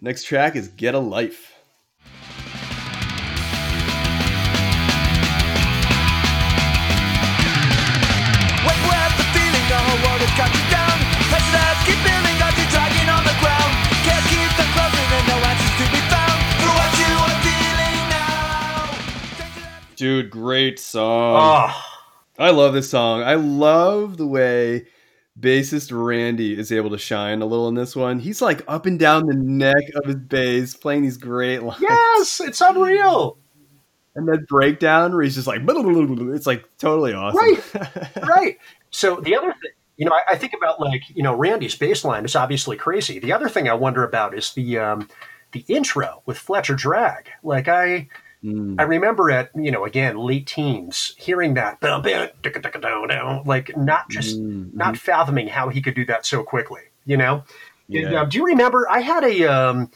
[0.00, 1.52] Next track is "Get a Life."
[8.64, 8.76] When
[19.96, 21.70] Dude, great song.
[21.70, 21.82] Oh,
[22.38, 23.22] I love this song.
[23.22, 24.86] I love the way
[25.40, 28.18] bassist Randy is able to shine a little in this one.
[28.18, 31.80] He's like up and down the neck of his bass, playing these great lines.
[31.80, 33.38] yes, it's unreal.
[34.14, 37.38] And that breakdown where he's just like, it's like totally awesome.
[37.38, 38.16] Right.
[38.22, 38.58] right.
[38.90, 42.04] So the other thing, you know, I, I think about like, you know, Randy's bass
[42.04, 43.18] line is obviously crazy.
[43.18, 45.08] The other thing I wonder about is the um,
[45.52, 47.28] the intro with Fletcher Dragge.
[47.42, 48.08] Like I
[48.44, 48.76] Mm.
[48.78, 53.08] I remember at, you know, again, late teens, hearing that bum, bum, ticka, ticka, down,
[53.08, 57.16] down, like not just Mm, not fathoming how he could do that so quickly, you
[57.16, 57.44] know?
[57.90, 58.20] And, Yeah.
[58.22, 59.90] uh, do you remember I had a um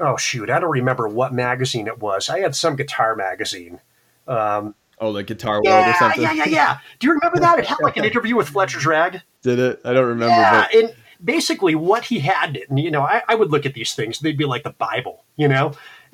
[0.00, 2.28] oh shoot, I don't remember what magazine it was.
[2.28, 3.80] I had some guitar magazine.
[4.26, 6.22] Um, Oh, like Guitar World or something?
[6.22, 6.78] yeah, yeah, yeah.
[7.00, 7.58] Do you remember that?
[7.58, 9.20] It had like an interview with Fletcher Dragge.
[9.42, 9.80] Did it?
[9.84, 10.42] I don't remember.
[10.42, 10.94] Yeah, but and
[11.24, 14.38] basically what he had, and you know, I, I would look at these things; they'd
[14.38, 15.72] be like the Bible, you know.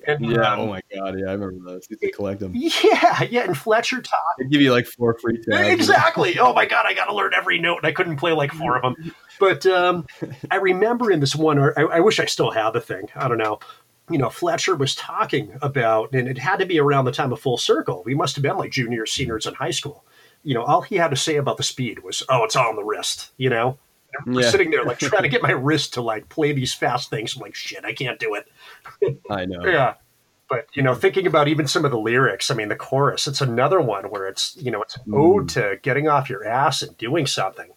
[0.08, 0.52] And, yeah.
[0.52, 1.18] um, Oh my god.
[1.18, 1.86] Yeah, I remember those.
[1.86, 2.52] To collect them.
[2.54, 3.42] yeah, yeah.
[3.44, 5.68] And Fletcher taught They give you like four free tabs.
[5.68, 6.38] exactly.
[6.38, 8.76] Oh my god, I got to learn every note, and I couldn't play like four
[8.76, 9.14] of them.
[9.38, 10.06] But um,
[10.50, 13.08] I remember in this one, or I, I wish I still had the thing.
[13.14, 13.60] I don't know.
[14.10, 17.40] You know, Fletcher was talking about, and it had to be around the time of
[17.40, 18.02] Full Circle.
[18.06, 20.02] We must have been like juniors, seniors in high school.
[20.42, 22.76] You know, all he had to say about the speed was, "Oh, it's all on
[22.76, 23.78] the wrist." You know,
[24.26, 24.50] we're Yeah.
[24.50, 27.34] sitting there like trying to get my wrist to like play these fast things.
[27.36, 29.20] I'm like, shit, I can't do it.
[29.30, 29.64] I know.
[29.64, 29.94] Yeah.
[30.48, 33.40] But you know, thinking about even some of the lyrics, I mean, the chorus, it's
[33.42, 36.96] another one where it's you know, it's an ode to getting off your ass and
[36.96, 37.68] doing something.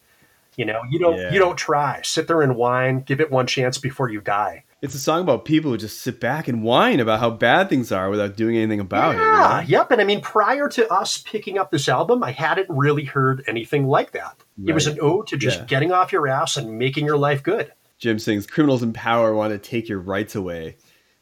[0.56, 1.34] You know, you don't Yeah.
[1.34, 2.02] you don't try.
[2.04, 4.64] Sit there and whine, give it one chance before you die.
[4.82, 7.92] It's a song about people who just sit back and whine about how bad things
[7.92, 9.70] are without doing anything about yeah, it.
[9.70, 9.92] yep.
[9.92, 13.86] And I mean, prior to us picking up this album, I hadn't really heard anything
[13.86, 14.38] like that.
[14.66, 15.66] It was an ode to just Yeah.
[15.66, 17.72] getting off your ass and making your life good.
[18.00, 20.78] Jim sings, Criminals in power want to take your rights away.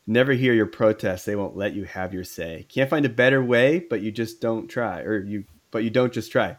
[0.07, 2.65] Never hear your protests, they won't let you have your say.
[2.69, 5.01] Can't find a better way, but you just don't try.
[5.01, 6.55] Or you but you don't just try.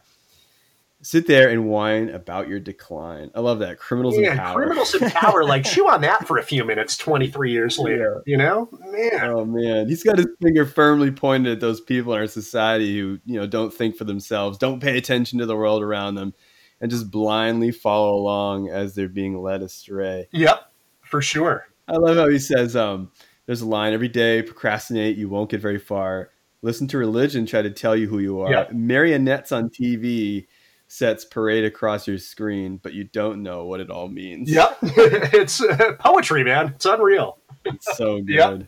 [1.02, 3.30] Sit there and whine about your decline.
[3.34, 3.78] I love that.
[3.78, 4.54] Criminals in Yeah, power.
[4.54, 8.22] criminals in power, like chew on that for a few minutes, twenty three years later.
[8.26, 9.20] You know, man.
[9.24, 13.18] Oh man, he's got his finger firmly pointed at those people in our society who,
[13.24, 16.34] you know, don't think for themselves, don't pay attention to the world around them,
[16.82, 20.28] and just blindly follow along as they're being led astray.
[20.32, 21.66] Yep, for sure.
[21.88, 23.10] I love how he says, um,
[23.46, 26.30] there's a line every day, procrastinate, you won't get very far.
[26.62, 28.52] Listen to religion try to tell you who you are.
[28.52, 28.66] Yeah.
[28.70, 30.46] Marionettes on TV
[30.90, 34.50] sets parade across your screen, but you don't know what it all means.
[34.50, 36.72] Yep, it's uh, poetry, man.
[36.74, 37.38] It's unreal.
[37.64, 38.28] It's so good.
[38.28, 38.62] Yep.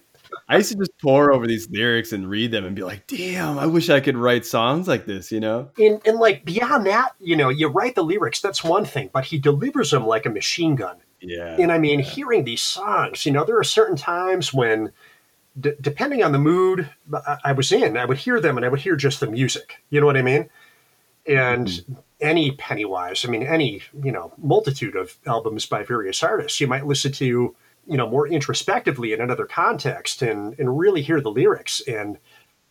[0.49, 3.59] I used to just pour over these lyrics and read them and be like, damn,
[3.59, 5.71] I wish I could write songs like this, you know?
[5.79, 9.27] And, and like beyond that, you know, you write the lyrics, that's one thing, but
[9.27, 10.97] he delivers them like a machine gun.
[11.21, 11.57] Yeah.
[11.59, 14.93] And I mean, hearing these songs, you know, there are certain times when,
[15.61, 18.71] d- depending on the mood I-, I was in, I would hear them and I
[18.71, 19.83] would hear just the music.
[19.91, 20.49] You know what I mean?
[21.27, 21.85] And
[22.23, 26.87] any Pennywise, I mean, any, you know, multitude of albums by various artists, you might
[26.87, 27.55] listen to,
[27.87, 31.83] you know, more introspectively in another context and, and really hear the lyrics.
[31.87, 32.19] And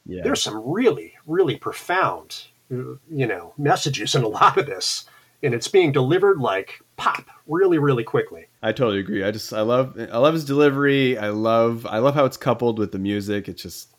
[0.05, 0.21] yeah.
[0.23, 5.05] there's some really, really profound, you know, messages in a lot of this.
[5.43, 8.47] And it's being delivered like pop really, really quickly.
[8.61, 9.23] I totally agree.
[9.23, 11.17] I just I love I love his delivery.
[11.17, 13.49] I love I love how it's coupled with the music.
[13.49, 13.95] It's just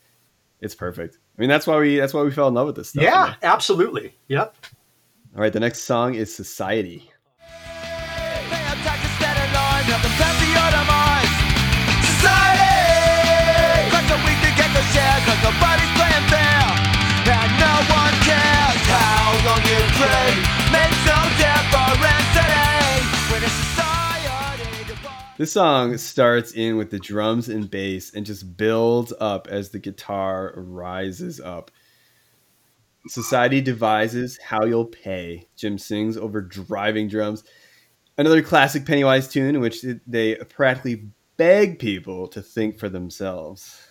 [0.61, 1.17] it's perfect.
[1.37, 3.03] I mean that's why we that's why we fell in love with this stuff.
[3.03, 4.15] Yeah, absolutely.
[4.29, 4.55] Yep.
[5.35, 7.09] All right, the next song is Society.
[25.35, 29.79] This song starts in with the drums and bass and just builds up as the
[29.79, 31.71] guitar rises up.
[33.07, 35.47] Society devises how you'll pay.
[35.55, 37.43] Jim sings over driving drums.
[38.17, 43.87] Another classic Pennywise tune in which they practically beg people to think for themselves.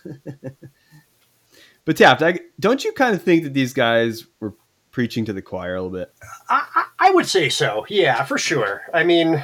[1.85, 4.55] but Taft, I, don't you kind of think that these guys were
[4.91, 6.13] preaching to the choir a little bit.
[6.49, 7.85] I, I I would say so.
[7.89, 8.83] Yeah, for sure.
[8.93, 9.43] I mean,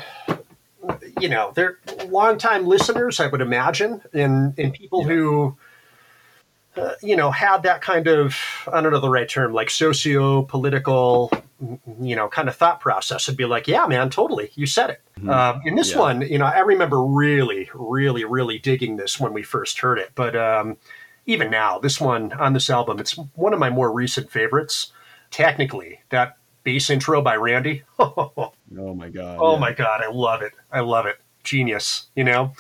[1.20, 5.58] you know, they're longtime listeners, I would imagine, and and people who,
[6.80, 8.36] uh, you know, had that kind of
[8.72, 11.32] I don't know the right term, like socio political,
[12.02, 13.28] you know, kind of thought process.
[13.28, 15.02] Would be like, yeah, man, totally, you said it.
[15.30, 16.00] Um, in this Yeah.
[16.00, 20.12] one, you know, I remember really, really, really digging this when we first heard it,
[20.16, 20.36] but.
[20.36, 20.78] um
[21.26, 24.92] even now, this one on this album, it's one of my more recent favorites.
[25.30, 27.84] Technically, that bass intro by Randy.
[28.00, 28.32] Oh,
[28.78, 29.38] Oh my god!
[29.40, 29.60] yeah.
[29.60, 30.54] my god, I love it.
[30.72, 31.18] I love it.
[31.44, 32.54] Genius, you know.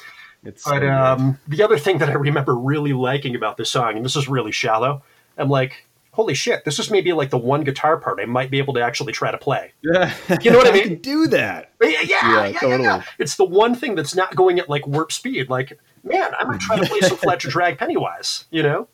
[0.43, 0.89] It's But good.
[0.89, 4.27] um, the other thing that I remember really liking about this song, and this is
[4.29, 5.03] really shallow,
[5.37, 8.57] I'm like, holy shit, this is maybe like the one guitar part I might be
[8.57, 9.73] able to actually try to play.
[9.83, 10.13] yeah.
[10.41, 10.83] you know what I mean?
[10.83, 11.71] can do that.
[11.81, 12.83] Yeah, yeah, yeah, Yeah, yeah, yeah, totally.
[12.83, 13.03] yeah.
[13.19, 15.49] It's the one thing that's not going at like warp speed.
[15.49, 18.87] Like, man, I'm gonna try to play some Fletcher Dragge Pennywise, you know.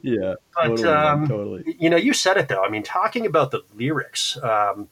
[0.00, 1.76] Yeah, But, totally, um, totally.
[1.78, 2.64] you know, you said it though.
[2.64, 4.88] I mean, talking about the lyrics, um,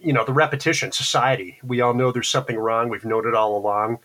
[0.00, 1.58] you know, the repetition, society.
[1.62, 2.88] We all know there's something wrong.
[2.88, 3.98] We've known it all along.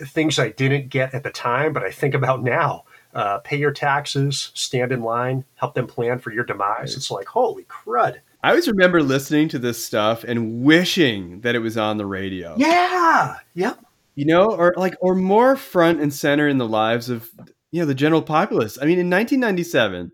[0.00, 2.84] Things I didn't get at the time, but I think about now.
[3.14, 6.96] Uh, pay your taxes, stand in line, help them plan for your demise.
[6.96, 8.18] It's like, holy crud.
[8.44, 12.54] I always remember listening to this stuff and wishing that it was on the radio.
[12.56, 13.36] Yeah.
[13.54, 13.80] Yep.
[14.14, 17.28] you know, or like, or more front and center in the lives of,
[17.72, 18.76] you know, the general populace.
[18.80, 20.12] I mean, in 1997,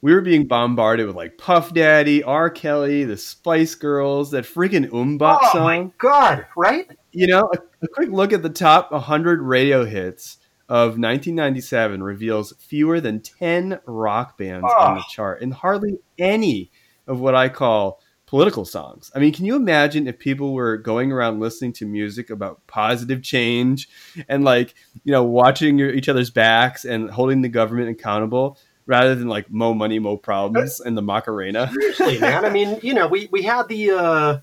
[0.00, 2.50] we were being bombarded with like Puff Daddy, R.
[2.50, 5.60] Kelly, the Spice Girls, that freaking MMMBop Oh song.
[5.60, 6.46] Oh my god!
[6.56, 6.88] Right?
[7.18, 12.52] You know, a, a quick look at the top 100 radio hits of 1997 reveals
[12.58, 15.10] fewer than 10 rock bands on the Oh.
[15.10, 16.70] chart and hardly any
[17.06, 19.10] of what I call political songs.
[19.14, 23.22] I mean, can you imagine if people were going around listening to music about positive
[23.22, 23.88] change
[24.28, 29.14] and like, you know, watching your, each other's backs and holding the government accountable rather
[29.14, 31.70] than like mo money, mo problems and the Macarena?
[31.72, 32.44] Seriously, man.
[32.44, 34.38] I mean, you know, we we had the uh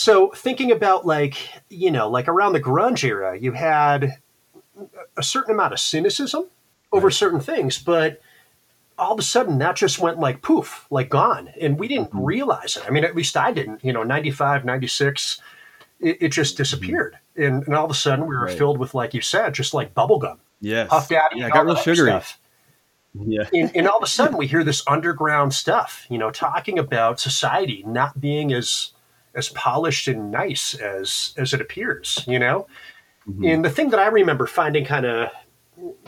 [0.00, 1.36] so thinking about like,
[1.68, 4.18] you know, like around the grunge era, you had
[5.16, 6.46] a certain amount of cynicism
[6.92, 7.14] over Right.
[7.14, 8.20] certain things, but
[8.98, 11.48] all of a sudden that just went like poof, like gone.
[11.60, 12.24] And we didn't Mm-hmm.
[12.24, 12.84] realize it.
[12.86, 15.40] I mean, at least I didn't, you know, 95, 96,
[16.00, 17.18] it, it just disappeared.
[17.36, 18.46] And, and all of a sudden we were Mm-hmm.
[18.46, 18.58] Right.
[18.58, 20.88] filled with, like you said, just like bubblegum, Yes.
[21.10, 22.10] Yeah, got real sugary.
[22.10, 22.38] stuff
[23.14, 23.48] Yeah.
[23.52, 27.18] and, and all of a sudden we hear this underground stuff you know talking about
[27.18, 28.92] society not being as
[29.34, 32.66] as polished and nice as as it appears you know?
[33.28, 33.44] Mm-hmm.
[33.44, 35.30] And the thing that i remember finding kind of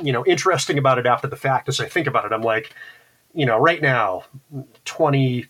[0.02, 2.74] you know interesting about it after the fact as i think about it i'm like
[3.34, 4.24] you know right now
[4.84, 5.46] 20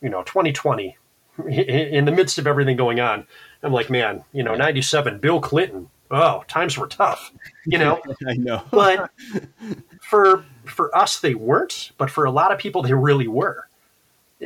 [0.00, 0.96] you know 2020
[1.48, 3.26] in the midst of everything going on
[3.62, 5.88] i'm like man you know 97 bill clinton.
[6.10, 7.32] Oh times were tough
[7.64, 8.00] you know?
[8.26, 8.62] I know.
[8.70, 9.10] but
[10.02, 13.68] for for us they weren't but for a lot of people they really were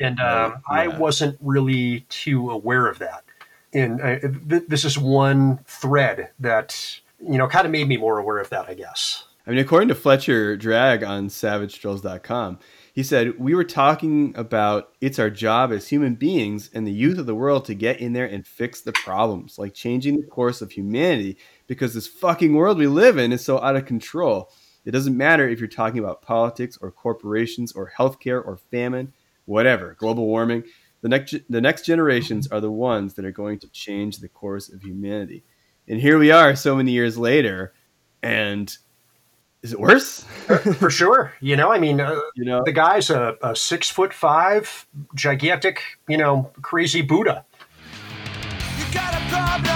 [0.00, 3.24] and um, i wasn't really too aware of that.
[3.72, 8.18] And uh, th- this is one thread that you know kind of made me more
[8.18, 9.24] aware of that i guess.
[9.46, 12.58] I mean, according to Fletcher Dragge on SavageStrolls.com,
[12.92, 17.18] he said, We were talking about it's our job as human beings and the youth
[17.18, 20.62] of the world to get in there and fix the problems, like changing the course
[20.62, 21.36] of humanity,
[21.68, 24.50] because this fucking world we live in is so out of control.
[24.84, 29.12] It doesn't matter if you're talking about politics or corporations or healthcare or famine,
[29.46, 30.64] whatever, global warming.
[31.00, 34.68] The next, the next generations are the ones that are going to change the course
[34.68, 35.44] of humanity.
[35.88, 37.72] And here we are so many years later,
[38.22, 38.76] and
[39.62, 40.24] is it worse?
[40.78, 44.14] for sure you know i mean uh, you know, the guy's a, a six foot
[44.14, 47.44] five gigantic you know crazy buddha
[48.78, 49.75] You got a problem,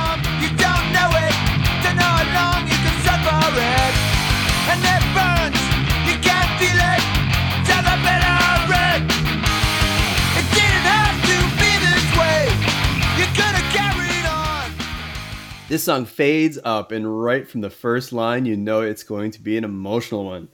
[15.70, 19.40] this song fades up, and right from the first line, you know it's going to
[19.40, 20.48] be an emotional one.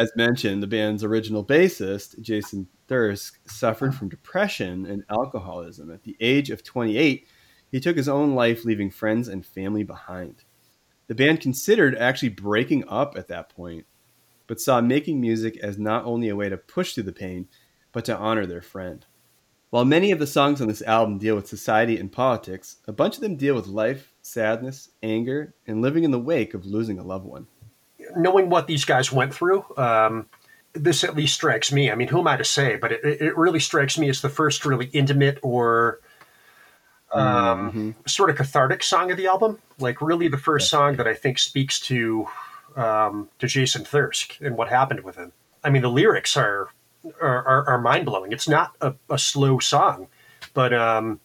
[0.00, 5.90] As mentioned, the band's original bassist, Jason Thirsk, suffered from depression and alcoholism.
[5.90, 7.28] At the age of 28,
[7.70, 10.44] he took his own life, leaving friends and family behind.
[11.08, 13.84] The band considered actually breaking up at that point,
[14.46, 17.48] but saw making music as not only a way to push through the pain,
[17.92, 19.04] but to honor their friend.
[19.70, 23.16] While many of the songs on this album deal with society and politics, a bunch
[23.16, 27.02] of them deal with life, sadness, anger, and living in the wake of losing a
[27.02, 27.46] loved one.
[28.16, 30.26] knowing what these guys went through, um,
[30.72, 31.90] this at least strikes me.
[31.90, 32.76] I mean, who am I to say?
[32.76, 36.00] But it, it really strikes me as the first really intimate or
[37.12, 38.08] um, Mhm.
[38.08, 39.58] sort of cathartic song of the album.
[39.78, 42.26] Like, really, the first song that I think speaks to
[42.76, 45.32] um, to Jason Thirsk and what happened with him.
[45.64, 46.68] I mean, the lyrics are
[47.20, 48.32] are, are, are mind blowing.
[48.32, 50.08] It's not a, a slow song,
[50.54, 51.20] but um,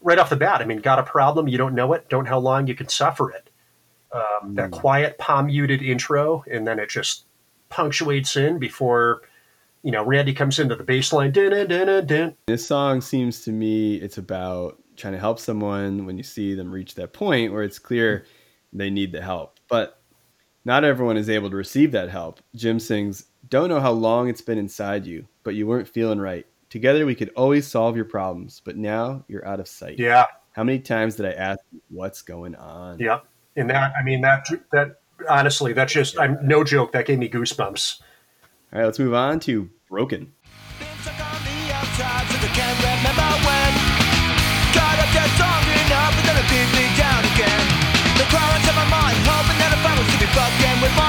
[0.00, 2.30] right off the bat, I mean, got a problem, you don't know it, don't know
[2.30, 3.50] how long you can suffer it.
[4.12, 7.26] Um, That quiet, palm muted intro, and then it just
[7.68, 9.22] punctuates in before,
[9.82, 11.32] you know, Randy comes into the bass line.
[11.32, 12.36] Dun, dun, dun, dun, dun.
[12.46, 16.72] This song seems to me it's about trying to help someone when you see them
[16.72, 18.24] reach that point where it's clear
[18.72, 19.58] they need the help.
[19.68, 20.00] But
[20.64, 22.40] not everyone is able to receive that help.
[22.54, 26.46] Jim sings, Don't know how long it's been inside you, but you weren't feeling right.
[26.68, 29.98] Together we could always solve your problems, but now you're out of sight.
[29.98, 31.60] Yeah, How many times did I ask
[31.90, 32.98] what's going on?
[32.98, 33.20] yeah.
[33.56, 35.00] And that, I mean, that, that,
[35.30, 38.00] honestly, that's just, I'm no joke, that gave me goosebumps.
[38.72, 40.32] All right, let's move on to Broken.
[40.78, 43.70] Been stuck on the outside since I can't remember when.
[44.76, 47.64] Got up just long enough and then it beat me down again.
[48.20, 51.05] The crawling to my mind, hoping that if I was to be fucking with my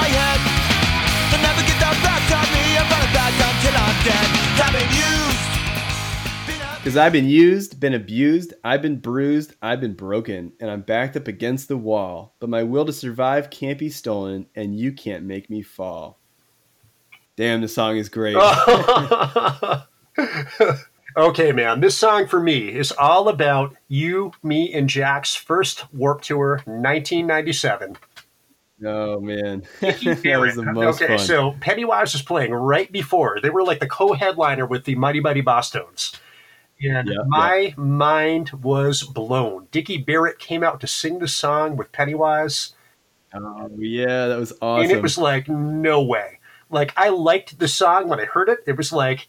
[6.88, 11.18] Because I've been used, been abused, I've been bruised, I've been broken, and I'm backed
[11.18, 12.34] up against the wall.
[12.40, 16.18] But my will to survive can't be stolen, and you can't make me fall.
[17.36, 18.36] Damn, the song is great.
[21.18, 21.80] okay, man.
[21.80, 27.98] This song for me is all about you, me, and Jack's first Warped Tour, 1997.
[28.86, 31.26] Oh man, that was the most okay, fun.
[31.26, 33.40] so Pennywise was playing right before.
[33.42, 36.18] They were like the co-headliner with the Mighty Mighty Bosstones.
[36.80, 39.68] And Yeah, my mind was blown.
[39.70, 42.74] Dickie Barrett came out to sing the song with Pennywise.
[43.34, 44.84] oh yeah, that was awesome.
[44.84, 46.38] And it was like, no way.
[46.70, 48.58] Like, I liked the song when I heard it.
[48.66, 49.28] It was like,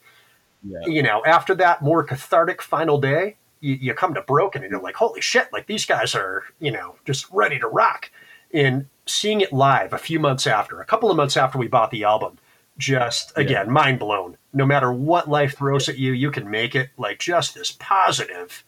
[0.64, 0.80] yeah.
[0.86, 4.82] you know, after that more cathartic final day, you, you come to Broken and you're
[4.82, 8.12] like, holy shit, like these guys are, you know, just ready to rock.
[8.54, 11.92] And seeing it live a few months after, a couple of months after we bought
[11.92, 12.38] the album,
[12.80, 14.38] just again, mind blown.
[14.54, 18.64] No matter what life throws at you, you can make it like just this positive,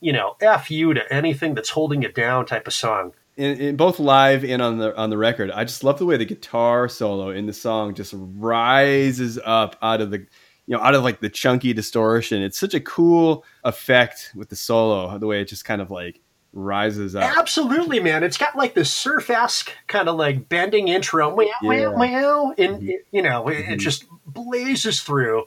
[0.00, 3.12] you know, F you to anything that's holding you down type of song.
[3.36, 5.50] in, in both live and on the on the record.
[5.50, 10.00] I just love the way the guitar solo in the song just rises up out
[10.00, 10.18] of the
[10.66, 12.42] you know out of like the chunky distortion.
[12.42, 16.20] It's such a cool effect with the solo, the way it just kind of like
[16.54, 17.36] rises up.
[17.36, 18.22] Absolutely, man.
[18.22, 21.96] It's got like this surf esque kind of like bending intro, meow, meow, Yeah.
[21.96, 25.44] meow, and it- you know, it, it just blazes through.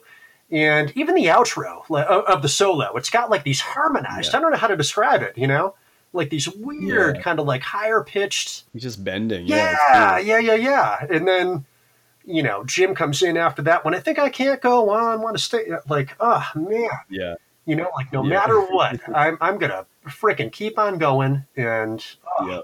[0.50, 4.32] And even the outro like, of of the solo, it's got like these harmonized.
[4.32, 4.38] Yeah.
[4.38, 5.36] I don't know how to describe it.
[5.36, 5.74] You know,
[6.12, 7.22] like these weird Yeah.
[7.22, 8.64] kind of like higher pitched.
[8.74, 9.46] It's just bending.
[9.46, 11.06] Yeah, Yeah, yeah, yeah, yeah.
[11.10, 11.66] And then,
[12.24, 13.84] you know, Jim comes in after that.
[13.84, 15.66] When I think I can't go on, want to stay.
[15.88, 17.34] Like, oh man, yeah.
[17.66, 22.04] you know, like no matter what, I'm I'm gonna freaking keep on going and.
[22.38, 22.60] oh, Yeah.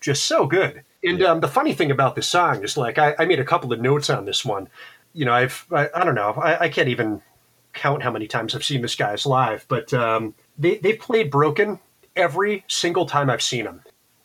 [0.00, 0.82] just so good.
[1.04, 1.28] And Yeah.
[1.28, 3.80] um, the funny thing about this song is like I, I made a couple of
[3.80, 4.68] notes on this one.
[5.12, 7.22] You know, I've I, I don't know I, I can't even
[7.72, 11.78] count how many times I've seen this guys live, but um, they they've played Broken
[12.16, 13.82] every single time I've seen them.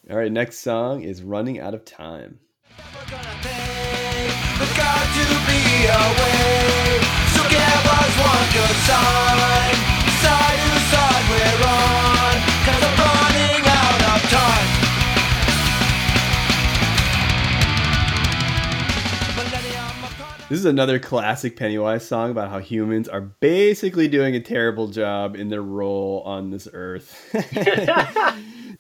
[0.10, 2.40] All right, next song is "Running Out of Time."
[2.78, 4.30] We're gonna pay.
[4.58, 7.00] There's got to be a way.
[7.36, 9.75] So give us one good sign.
[20.56, 25.36] This is another classic Pennywise song about how humans are basically doing a terrible job
[25.36, 27.30] in their role on this earth.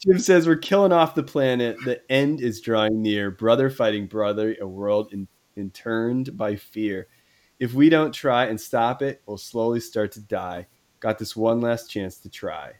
[0.00, 1.78] Jim says we're killing off the planet.
[1.82, 3.30] The end is drawing near.
[3.30, 7.08] Brother fighting brother, a world in, interned by fear.
[7.58, 10.66] If we don't try and stop it, we'll slowly start to die.
[11.00, 12.72] Got this one last chance to try.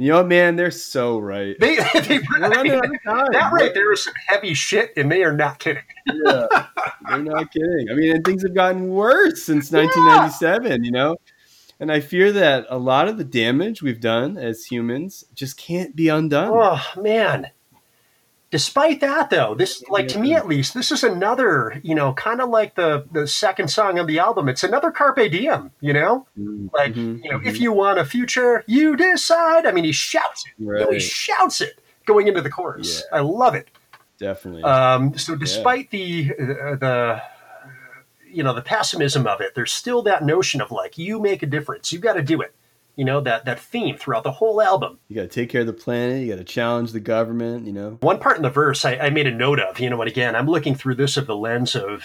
[0.00, 0.56] And you know what, man?
[0.56, 1.54] They're so right.
[1.60, 3.26] They, they We're running out of time.
[3.32, 5.82] that right there is some heavy shit, and they are not kidding.
[6.06, 6.46] Yeah,
[7.06, 7.88] they're not kidding.
[7.90, 11.16] I mean, and things have gotten worse since 1997, you know?
[11.78, 15.94] And I fear that a lot of the damage we've done as humans just can't
[15.94, 16.48] be undone.
[16.50, 17.48] Oh man.
[18.50, 22.40] Despite that though, this like to me at least, this is another, you know, kind
[22.40, 24.48] of like the the second song on the album.
[24.48, 26.26] It's another Carpe Diem, you know?
[26.74, 29.66] Like, Mhm, you know, if you want a future, you decide.
[29.66, 30.52] I mean, he shouts it.
[30.58, 33.04] You know, he shouts it going into the chorus.
[33.12, 33.18] Yeah.
[33.18, 33.68] I love it.
[34.18, 34.64] Definitely.
[34.64, 37.22] Um, so despite the uh, the
[38.28, 41.46] you know the pessimism of it, there's still that notion of like you make a
[41.46, 41.92] difference.
[41.92, 42.52] You got to do it.
[42.96, 44.98] You know that that theme throughout the whole album.
[45.08, 46.22] you got to take care of the planet.
[46.22, 47.98] You got to challenge the government, you know?
[48.00, 50.34] One part in the verse I, I made a note of, you know, and again,
[50.36, 52.02] I'm looking through this of the lens of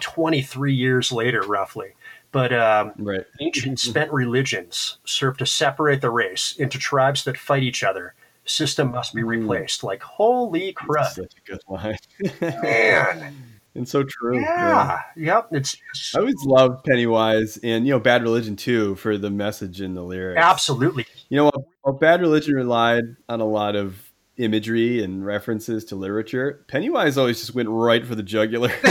[0.00, 1.94] 23 years later, roughly.
[2.32, 3.24] But um, Right.
[3.40, 8.14] ancient spent religions serve to separate the race into tribes that fight each other.
[8.44, 9.28] System must be Mm.
[9.28, 9.82] replaced.
[9.82, 11.06] Like, holy crud.
[11.14, 11.96] Such a good line.
[12.62, 13.34] Man.
[13.76, 14.40] And so true.
[14.40, 15.48] Yeah, yep.
[15.52, 15.76] It's
[16.14, 20.02] I always loved Pennywise and you know Bad Religion too for the message in the
[20.02, 20.40] lyrics.
[20.40, 21.06] absolutely.
[21.28, 25.96] You know, while, while Bad Religion relied on a lot of imagery and references to
[25.96, 28.70] literature, Pennywise always just went right for the jugular.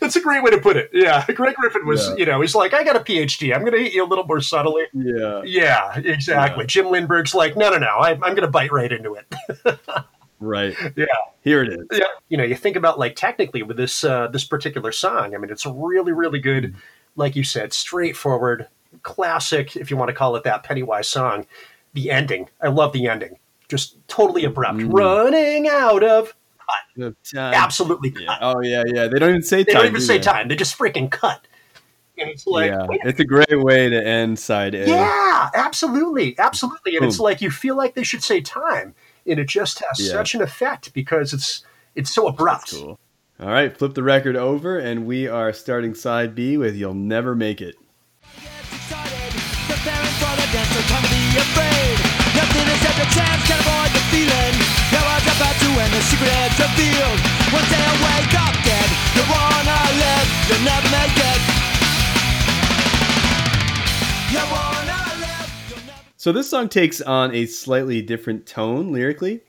[0.00, 0.90] That's a great way to put it.
[0.92, 2.16] Yeah, Greg Graffin was, Yeah.
[2.16, 3.54] you know, he's like, I got a PhD.
[3.54, 4.84] I'm going to hit you a little more subtly.
[4.94, 6.62] yeah, Yeah, exactly.
[6.64, 6.66] Yeah.
[6.66, 7.86] Jim Lindberg's like, no, no, no.
[7.98, 9.34] I, I'm going to bite right into it.
[10.40, 10.74] right.
[10.96, 11.06] Yeah.
[11.42, 11.86] Here it is.
[11.92, 12.06] yeah.
[12.28, 15.34] You know, you think about like technically with this uh, this particular song.
[15.34, 16.74] I mean, it's really, really good.
[17.16, 18.68] Like you said, straightforward,
[19.02, 21.46] classic, if you want to call it that, Pennywise song.
[21.94, 23.38] The ending, I love the ending.
[23.68, 24.78] Just totally abrupt.
[24.78, 24.92] Mm.
[24.92, 26.34] Running out of
[26.98, 27.14] time.
[27.54, 28.22] absolutely cut.
[28.22, 28.38] Yeah.
[28.40, 29.08] Oh yeah, yeah.
[29.08, 29.82] They don't even say They time.
[29.82, 30.22] don't even do say they?
[30.22, 30.48] time.
[30.48, 31.46] They just freaking cut.
[32.20, 34.88] And it's like, yeah, it's a great way to end side A.
[34.88, 36.96] Yeah, absolutely, absolutely.
[36.96, 38.94] And it's like you feel like they should say time,
[39.28, 40.12] and it just has Yeah.
[40.12, 41.64] such an effect because it's
[41.94, 42.70] it's so abrupt.
[42.72, 42.98] Cool.
[43.40, 47.34] All right, flip the record over, and we are starting side B with "You'll Never
[47.34, 47.76] Make It."
[48.72, 49.32] excited,
[66.28, 69.40] So this song takes on a slightly different tone lyrically.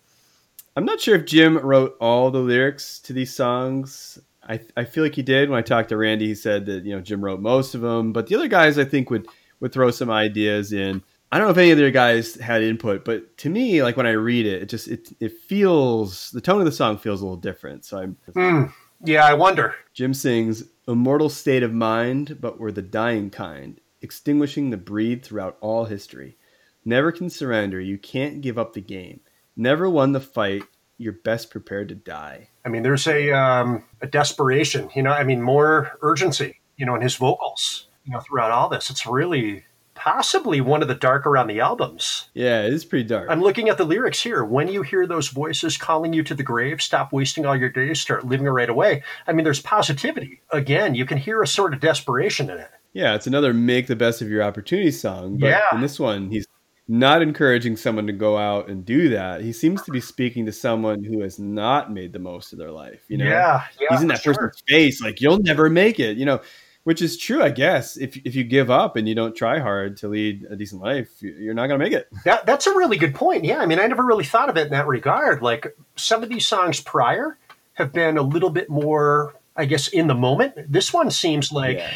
[0.77, 4.17] I'm not sure if Jim wrote all the lyrics to these songs.
[4.47, 5.49] I, I feel like he did.
[5.49, 8.13] When I talked to Randy, he said that you know Jim wrote most of them,
[8.13, 9.27] but the other guys I think would
[9.59, 11.03] would throw some ideas in.
[11.33, 14.07] I don't know if any of the guys had input, but to me, like when
[14.07, 17.25] I read it, it just it it feels the tone of the song feels a
[17.25, 17.83] little different.
[17.83, 18.71] So I'm Hmm.
[19.03, 19.75] Yeah, I wonder.
[19.93, 25.57] Jim sings, Immortal state of mind, but we're the dying kind, extinguishing the breed throughout
[25.59, 26.37] all history.
[26.85, 29.19] Never can surrender, you can't give up the game.
[29.55, 30.63] Never won the fight,
[30.97, 32.49] you're best prepared to die.
[32.65, 34.89] I mean, there's a um, a desperation.
[34.95, 36.59] You know, I mean, more urgency.
[36.77, 37.87] You know, in his vocals.
[38.05, 42.29] You know, throughout all this, it's really possibly one of the darker on the albums.
[42.33, 43.29] Yeah, it is pretty dark.
[43.29, 44.43] I'm looking at the lyrics here.
[44.45, 47.99] When you hear those voices calling you to the grave, stop wasting all your days,
[47.99, 49.03] start living right away.
[49.27, 50.41] I mean, there's positivity.
[50.51, 52.69] Again, you can hear a sort of desperation in it.
[52.93, 55.37] yeah, it's another make the best of your opportunity song.
[55.37, 55.61] But Yeah.
[55.73, 56.47] in this one, he's
[56.89, 59.41] not encouraging someone to go out and do that.
[59.41, 62.71] He seems to be speaking to someone who has not made the most of their
[62.71, 63.03] life.
[63.07, 63.25] You know?
[63.25, 63.87] yeah, yeah.
[63.91, 64.33] he's in that sure.
[64.33, 66.41] person's face like you'll never make it you know
[66.83, 69.97] which is true i guess if, if you give up and you don't try hard
[69.97, 72.73] to lead a decent life you- you're not going to make it That, that's a
[72.75, 73.43] really good point.
[73.45, 75.41] Yeah, I mean, I never really thought of it in that regard.
[75.43, 77.37] Like some of these songs prior
[77.73, 80.53] have been a little bit more, I guess, in the moment.
[80.71, 81.91] This one seems like Yeah.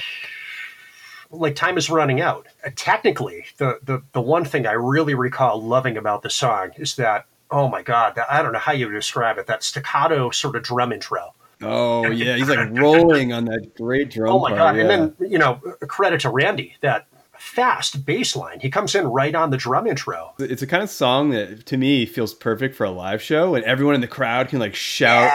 [1.34, 2.48] Like time is running out.
[2.66, 6.96] Uh, technically, the, the the one thing I really recall loving about the song is
[6.96, 9.48] that oh my god, that, I don't know how you would describe it.
[9.48, 11.34] That staccato sort of drum intro.
[11.62, 14.76] oh yeah he's like rolling on that great drum Oh my part, god!
[14.76, 14.82] yeah.
[14.82, 15.56] And then you know,
[15.88, 17.08] credit to Randy that
[17.38, 18.60] fast bass line.
[18.60, 20.34] He comes in right on the drum intro.
[20.40, 23.64] it's a kind of song that to me feels perfect for a live show and
[23.66, 25.30] everyone in the crowd can like shout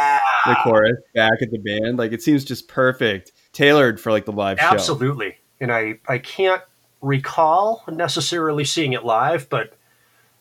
[0.46, 4.32] the chorus back at the band like it seems just perfect tailored for like the
[4.32, 5.38] live show Absolutely.
[5.61, 6.62] And I, I can't
[7.00, 9.74] recall necessarily seeing it live, but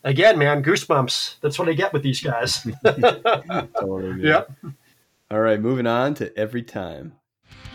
[0.03, 1.35] again, man, goosebumps.
[1.41, 2.65] That's what I get with these guys.
[2.85, 4.19] Totally, man.
[4.19, 4.51] Yep.
[5.31, 7.13] all right moving on to every time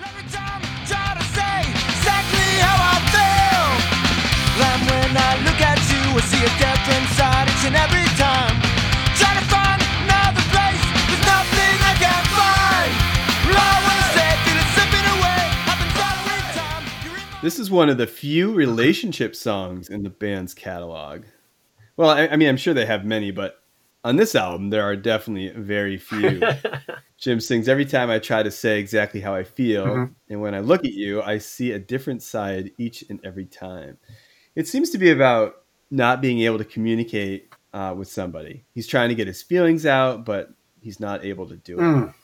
[0.04, 3.66] Every time I try to say exactly how I feel.
[4.58, 8.71] Then when I look at you, I see a different side each and every time.
[17.42, 21.24] This is one of the few relationship songs in the band's catalog.
[21.96, 23.60] Well, I, I mean, I'm sure they have many, but
[24.04, 26.40] on this album, there are definitely very few.
[27.18, 30.14] Jim sings every time I try to say exactly how I feel, Mhm.
[30.30, 33.98] and when I look at you, I see a different side each and every time.
[34.54, 35.56] It seems to be about
[35.90, 38.64] not being able to communicate uh, with somebody.
[38.74, 41.82] He's trying to get his feelings out, but he's not able to do it.
[41.82, 42.14] Mm.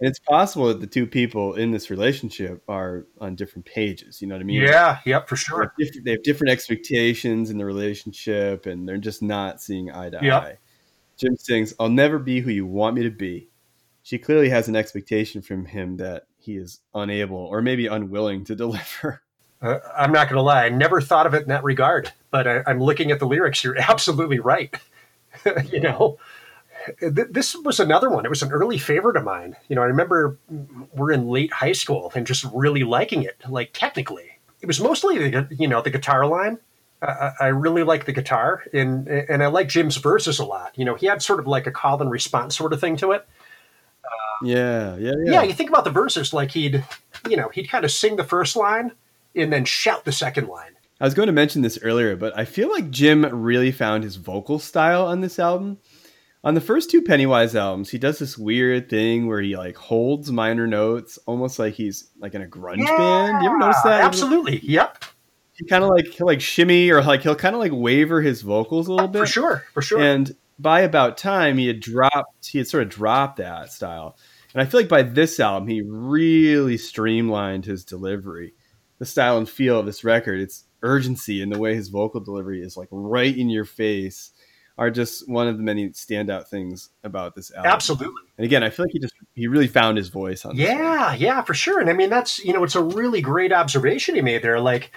[0.00, 4.22] And it's possible that the two people in this relationship are on different pages.
[4.22, 4.62] You know what I mean?
[4.62, 5.62] Yeah, yep, for They sure.
[5.62, 10.10] have different- they have different expectations in the relationship, and they're just not seeing eye
[10.10, 10.42] to Yep.
[10.42, 10.58] eye.
[11.18, 13.48] Jim sings, "I'll never be who you want me to be."
[14.04, 18.54] She clearly has an expectation from him that he is unable or maybe unwilling to
[18.56, 19.22] deliver.
[19.60, 20.64] Uh, I'm not going to lie.
[20.66, 23.64] I never thought of it in that regard, but I, I'm looking at the lyrics.
[23.64, 24.72] You're absolutely right.
[25.72, 26.18] you know,
[27.00, 28.24] Th- this was another one.
[28.24, 29.56] It was an early favorite of mine.
[29.68, 30.38] You know, I remember
[30.92, 33.36] we're in late high school and just really liking it.
[33.48, 36.58] Like technically, it was mostly the you know the guitar line.
[37.00, 40.76] I, I I really like the guitar, and and I like Jim's verses a lot.
[40.76, 43.12] You know, he had sort of like a call and response sort of thing to
[43.12, 43.26] it.
[44.42, 45.32] Yeah, yeah, yeah.
[45.32, 46.84] yeah, you think about the verses, like he'd,
[47.28, 48.92] you know, he'd kind of sing the first line
[49.34, 50.72] and then shout the second line.
[51.00, 54.16] I was going to mention this earlier, but I feel like Jim really found his
[54.16, 55.78] vocal style on this album.
[56.44, 60.30] On the first two Pennywise albums, he does this weird thing where he like holds
[60.30, 63.42] minor notes, almost like he's like in a grunge band.
[63.42, 64.02] You ever notice that?
[64.02, 64.60] Absolutely.
[64.60, 65.04] Yep.
[65.54, 68.42] He kind of like he'll like shimmy or like he'll kind of like waver his
[68.42, 69.18] vocals a little bit.
[69.18, 69.64] For sure.
[69.74, 70.00] For sure.
[70.00, 72.46] And by about time, he had dropped.
[72.46, 74.16] He had sort of dropped that style.
[74.54, 78.54] And I feel like by this album, he really streamlined his delivery,
[78.98, 80.40] the style and feel of this record.
[80.40, 84.30] It's urgency and the way his vocal delivery is like right in your face
[84.78, 87.72] are just one of the many standout things about this album.
[87.72, 88.22] Absolutely.
[88.38, 90.68] And again, I feel like he just he really found his voice on this.
[90.68, 91.80] Yeah, yeah, for sure.
[91.80, 94.60] And I mean, that's you know, it's a really great observation he made there.
[94.60, 94.92] Like,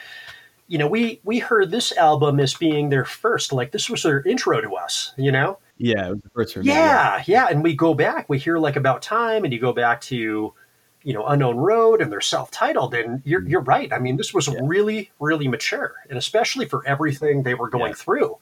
[0.67, 3.51] you know, we we heard this album as being their first.
[3.51, 5.13] Like, this was their intro to us.
[5.17, 5.57] You know.
[5.77, 7.47] Yeah, it was the first me, Yeah, yeah.
[7.49, 8.29] And we go back.
[8.29, 10.53] We hear like about time, and you go back to,
[11.01, 12.93] you know, Unknown Road, and they're self-titled.
[12.93, 13.49] And you're mm.
[13.49, 13.91] you're right.
[13.91, 14.59] I mean, this was Yeah.
[14.61, 17.95] really really mature, and especially for everything they were going Yeah.
[17.95, 18.38] through.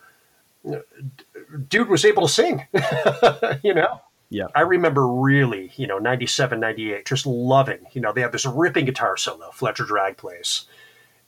[1.68, 2.66] Dude was able to sing.
[3.64, 4.02] you know.
[4.32, 4.46] Yeah.
[4.54, 8.86] I remember really, you know, 97, 98, just loving, you know, they have this ripping
[8.86, 10.66] guitar solo, Fletcher Dragge plays.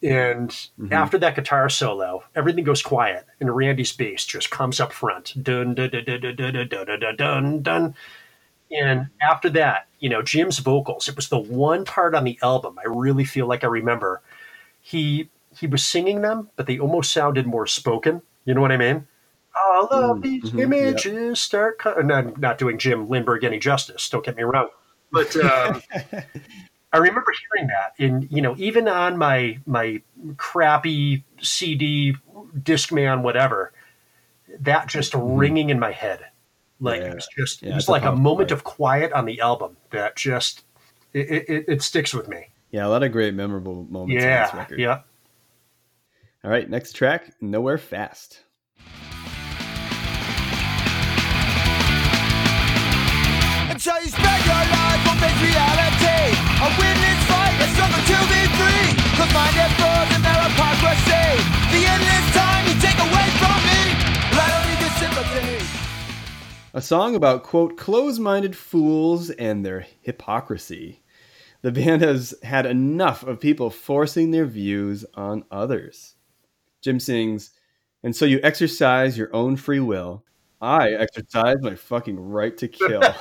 [0.03, 0.91] And Mhm.
[0.91, 5.33] after that guitar solo, everything goes quiet, and Randy's bass just comes up front.
[5.41, 7.95] Dun, dun, dun, dun, dun, dun, dun, dun, dun, dun.
[8.71, 12.77] And after that, you know, Jim's vocals, it was the one part on the album
[12.79, 14.21] I really feel like I remember.
[14.79, 18.21] He he was singing them, but they almost sounded more spoken.
[18.45, 19.07] You know what I mean?
[19.55, 20.63] All of Mm, these mhm, yeah.
[20.63, 21.79] images start.
[21.79, 24.09] Co- and I'm not doing Jim Lindberg any justice.
[24.09, 24.69] Don't get me wrong,
[25.11, 25.81] but um,
[26.93, 30.01] I remember hearing that, and you know, even on my my
[30.37, 32.15] crappy CD,
[32.57, 33.73] Discman, whatever,
[34.59, 36.25] that just ringing in my head,
[36.79, 37.05] like Mm-hmm.
[37.07, 37.11] Yeah.
[37.11, 38.51] it was just Yeah, it was it's a like a moment part.
[38.59, 40.63] of quiet on the album that just
[41.13, 42.47] it, it, it- sticks with me.
[42.71, 44.79] Yeah, a lot of great memorable moments on this Yeah, record.
[44.79, 45.01] yeah.
[46.43, 48.39] All right, next track, Nowhere Fast.
[53.83, 55.01] Until you spend your life
[55.41, 56.37] reality.
[56.61, 56.69] A
[57.25, 58.85] fight, a struggle to be free.
[59.17, 59.33] Cause
[60.21, 61.41] their hypocrisy.
[61.73, 63.81] The endless time you take away from me.
[64.37, 65.65] I don't need your sympathy.
[66.75, 71.01] A song about, quote, close minded fools and their hypocrisy.
[71.63, 76.13] The band has had enough of people forcing their views on others.
[76.81, 77.49] Jim sings,
[78.03, 80.23] and so you exercise your own free will.
[80.61, 83.01] I exercise my fucking right to kill.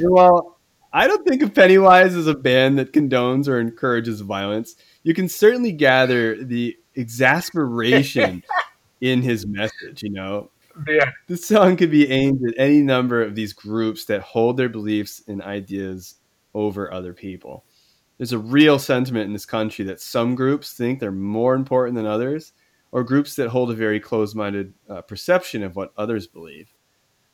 [0.08, 0.58] well,
[0.92, 4.76] I don't think of Pennywise as a band that condones or encourages violence.
[5.02, 8.44] You can certainly gather the exasperation
[9.00, 10.50] in his message, you know.
[10.88, 11.10] Yeah.
[11.26, 15.20] This song could be aimed at any number of these groups that hold their beliefs
[15.26, 16.14] and ideas
[16.54, 17.64] over other people.
[18.18, 22.06] There's a real sentiment in this country that some groups think they're more important than
[22.06, 22.52] others,
[22.94, 26.72] or groups that hold a very closed minded uh, perception of what others believe.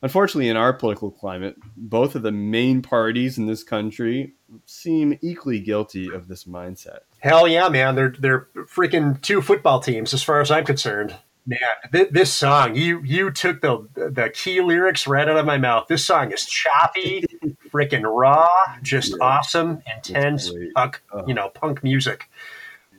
[0.03, 4.33] Unfortunately, in our political climate, both of the main parties in this country
[4.65, 7.01] seem equally guilty of this mindset.
[7.19, 7.95] Hell yeah, man!
[7.95, 11.15] They're they're freaking two football teams, as far as I'm concerned.
[11.47, 11.59] Man,
[11.93, 15.89] th- this song you you took the the key lyrics right out of my mouth.
[15.89, 17.25] This song is choppy,
[17.71, 18.49] freaking raw,
[18.83, 19.17] just Yeah.
[19.21, 21.25] awesome, intense punk, Oh.
[21.27, 22.31] you know, punk music.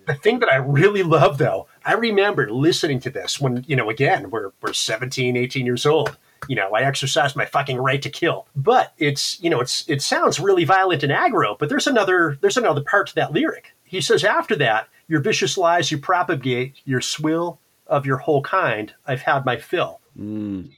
[0.06, 3.90] The thing that I really love, though, I remember listening to this when you know,
[3.90, 6.18] again, we're we're 17, 18 years old.
[6.48, 8.48] You know, I exercised my fucking right to kill.
[8.56, 11.58] But it's you know, it's it sounds really violent and aggro.
[11.58, 13.74] But there's another there's another part to that lyric.
[13.84, 18.94] He says after that, your vicious lies you propagate, your swill of your whole kind.
[19.06, 20.00] I've had my fill.
[20.18, 20.72] Mm.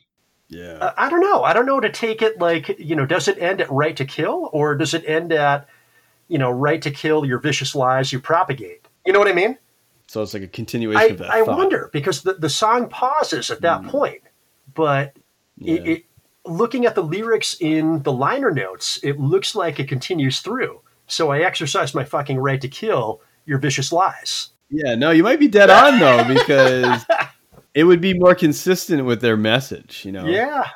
[0.49, 0.77] Yeah.
[0.79, 1.43] Uh, I don't know.
[1.43, 3.05] I don't know to take it like you know.
[3.05, 5.67] Does it end at right to kill, or does it end at
[6.27, 8.87] you know right to kill your vicious lies you propagate?
[9.05, 9.57] You know what I mean?
[10.13, 11.57] So it's like a continuation I, of that I thought.
[11.57, 13.89] wonder because the, the song pauses at that hmm.
[13.89, 14.21] point,
[14.75, 15.17] but
[15.57, 15.73] Yeah.
[15.73, 16.05] it, it,
[16.45, 20.81] looking at the lyrics in the liner notes, it looks like it continues through.
[21.07, 24.49] So I exercise my fucking right to kill your vicious lies.
[24.69, 27.03] Yeah, no, you might be dead on though because
[27.73, 30.27] it would be more consistent with their message, you know.
[30.27, 30.67] Yeah,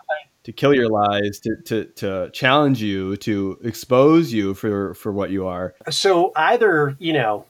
[0.45, 5.29] To kill your lies, to, to to challenge you, to expose you for for what
[5.29, 5.75] you are.
[5.91, 7.45] So either, you know,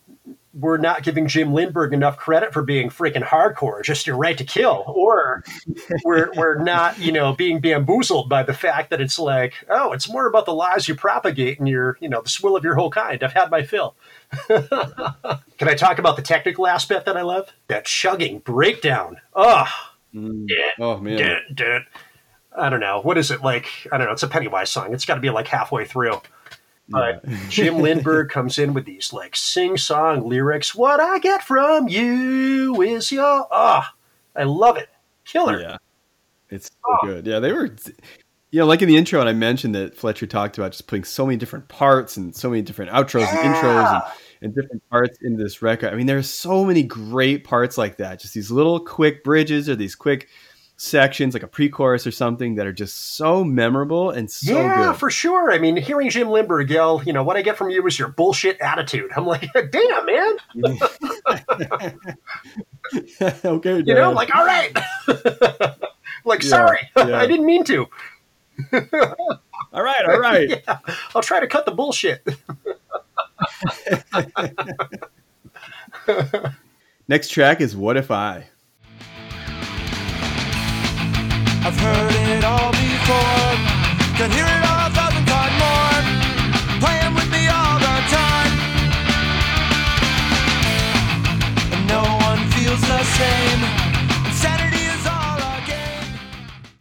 [0.60, 4.44] we're not giving Jim Lindberg enough credit for being freaking hardcore, just your right to
[4.44, 5.44] kill, or
[6.04, 10.10] we're we're not, you know, being bamboozled by the fact that it's like, oh, it's
[10.10, 12.90] more about the lies you propagate and your, you know, the swill of your whole
[12.90, 13.24] kind.
[13.24, 13.96] I've had my fill.
[14.48, 17.52] Can I talk about the technical aspect that I love?
[17.68, 19.18] That chugging breakdown.
[19.36, 19.66] Oh,
[20.14, 20.48] Mm.
[20.80, 21.18] Oh man.
[21.18, 21.86] Dun, dun.
[22.58, 23.02] I don't know.
[23.02, 23.68] What is it like?
[23.92, 24.14] I don't know.
[24.14, 24.94] It's a Pennywise song.
[24.94, 26.22] It's got to be like halfway through.
[26.90, 30.74] But Jim Lindberg comes in with these like sing song lyrics.
[30.74, 33.48] What I get from you is your.
[33.52, 33.94] Ah,
[34.36, 34.90] I love it.
[35.26, 35.60] Killer.
[35.60, 35.78] Yeah.
[36.50, 37.06] It's so Oh.
[37.06, 37.28] good.
[37.28, 37.70] Yeah, they were
[38.52, 41.04] you know, like in the intro and I mentioned that Fletcher talked about just putting
[41.04, 44.04] so many different parts and so many different outros and intros and,
[44.42, 45.92] and different parts into this record.
[45.94, 48.22] I mean, there's so many great parts like that.
[48.22, 50.30] Just these little quick bridges or these quick
[50.80, 54.96] sections like a pre-chorus or something that are just so memorable and so yeah, good.
[54.98, 55.52] for sure.
[55.52, 58.10] I mean, hearing Jim Lindberg yell, you know, what I get from you is your
[58.10, 59.10] bullshit attitude.
[59.16, 60.38] I'm like, damn, man.
[63.46, 64.72] okay, You know, like, all right.
[66.26, 66.80] like, Yeah, sorry.
[66.96, 67.20] yeah.
[67.20, 67.88] I didn't mean to.
[68.72, 70.50] all right, all right.
[70.50, 70.78] Yeah,
[71.16, 72.26] I'll try to cut the bullshit.
[77.08, 78.46] Next track is What If I?
[81.68, 83.52] I've heard it all before.
[84.16, 86.00] Can hear it all a thousand times more.
[86.80, 88.54] Playing with me all the time.
[91.74, 93.60] And no one feels the same.
[94.28, 96.20] Insanity is all a game.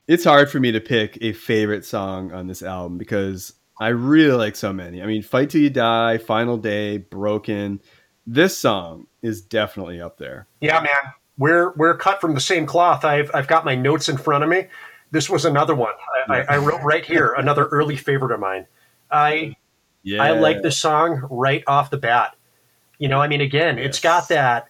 [0.07, 4.37] it's hard for me to pick a favorite song on this album because I really
[4.37, 5.03] like so many.
[5.03, 7.81] I mean, Fight Till You Die, Final Day, Broken.
[8.25, 10.47] This song is definitely up there.
[10.61, 11.13] Yeah, man.
[11.39, 13.05] We're we're cut from the same cloth.
[13.05, 14.69] I've I've got my notes in front of me.
[15.11, 15.93] This was another one.
[16.29, 18.67] I, I, I wrote right here another early favorite of mine.
[19.11, 19.57] I
[20.03, 20.23] Yeah.
[20.23, 22.37] I like this song right off the bat.
[22.99, 24.69] You know, I mean, again, it's got that.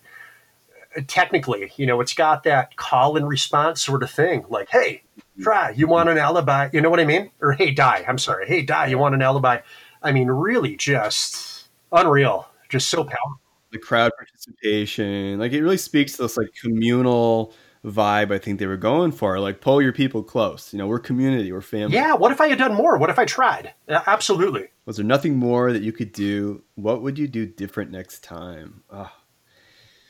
[0.97, 4.45] Uh, technically, you know, it's got that call and response sort of thing.
[4.49, 5.03] Like, hey,
[5.41, 5.71] try.
[5.71, 6.69] You want an alibi?
[6.73, 7.31] You know what I mean?
[7.41, 8.05] Or hey, die.
[8.07, 8.47] I'm sorry.
[8.47, 8.87] Hey, die.
[8.87, 9.61] You want an alibi?
[10.03, 12.49] I mean, really, just unreal.
[12.69, 13.41] Just so powerful.
[13.81, 15.39] The crowd participation.
[15.39, 17.53] Like it really speaks to this like communal
[17.85, 19.39] vibe I think they were going for.
[19.39, 20.73] Like pull your people close.
[20.73, 21.95] You know, we're community, we're family.
[21.95, 22.15] Yeah.
[22.15, 22.97] What if I had done more?
[22.99, 23.73] What if I tried?
[23.89, 24.69] Absolutely.
[24.87, 26.63] Was there nothing more that you could do?
[26.75, 28.83] What would you do different next time?
[28.91, 29.15] Ah.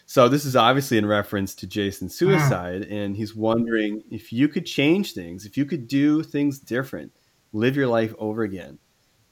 [0.09, 4.65] So this is obviously in reference to Jason's suicide, and he's wondering if you could
[4.65, 7.11] change things, if you could do things different,
[7.53, 8.79] live your life over again,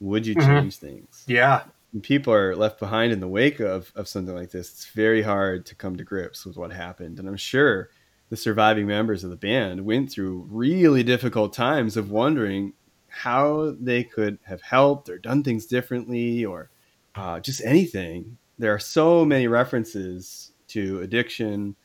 [0.01, 0.45] would you Mhm.
[0.45, 1.23] change things?
[1.27, 1.63] Yeah.
[2.01, 5.65] People are left behind in the wake of, of something like this, it's very hard
[5.67, 7.19] to come to grips with what happened.
[7.19, 7.89] And I'm sure
[8.29, 12.73] the surviving members of the band went through really difficult times of wondering
[13.07, 16.69] how they could have helped or done things differently or
[17.15, 18.37] uh, just anything.
[18.59, 21.75] There are so many references to addiction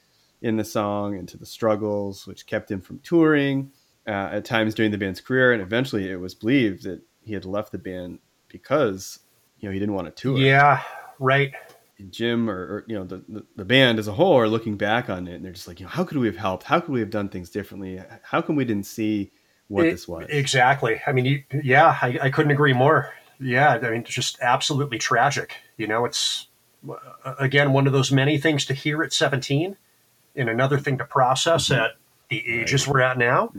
[0.43, 3.71] in the song and to the struggles which kept him from touring
[4.07, 5.53] uh, at times during the band's career.
[5.53, 9.20] And eventually it was believed that he had left the band because
[9.61, 10.39] you know he didn't want to tour.
[10.39, 10.83] Yeah.
[11.19, 11.53] Right.
[11.99, 14.77] And Jim or, or you know the, the the band as a whole are looking
[14.77, 16.65] back on it and they're just like, you know, how could we have helped?
[16.65, 18.01] How could we have done things differently?
[18.23, 19.31] How come we didn't see
[19.69, 20.27] what It- this was?
[20.31, 21.01] Exactly.
[21.07, 23.13] I mean, you, yeah, I, I couldn't agree more.
[23.39, 25.55] Yeah, I mean, it's just absolutely tragic.
[25.77, 26.47] You know, it's
[27.39, 29.77] again one of those many things to hear at 17,
[30.37, 31.81] and another thing to process Mm-hmm.
[31.83, 31.91] at
[32.29, 33.53] the ages we're at now.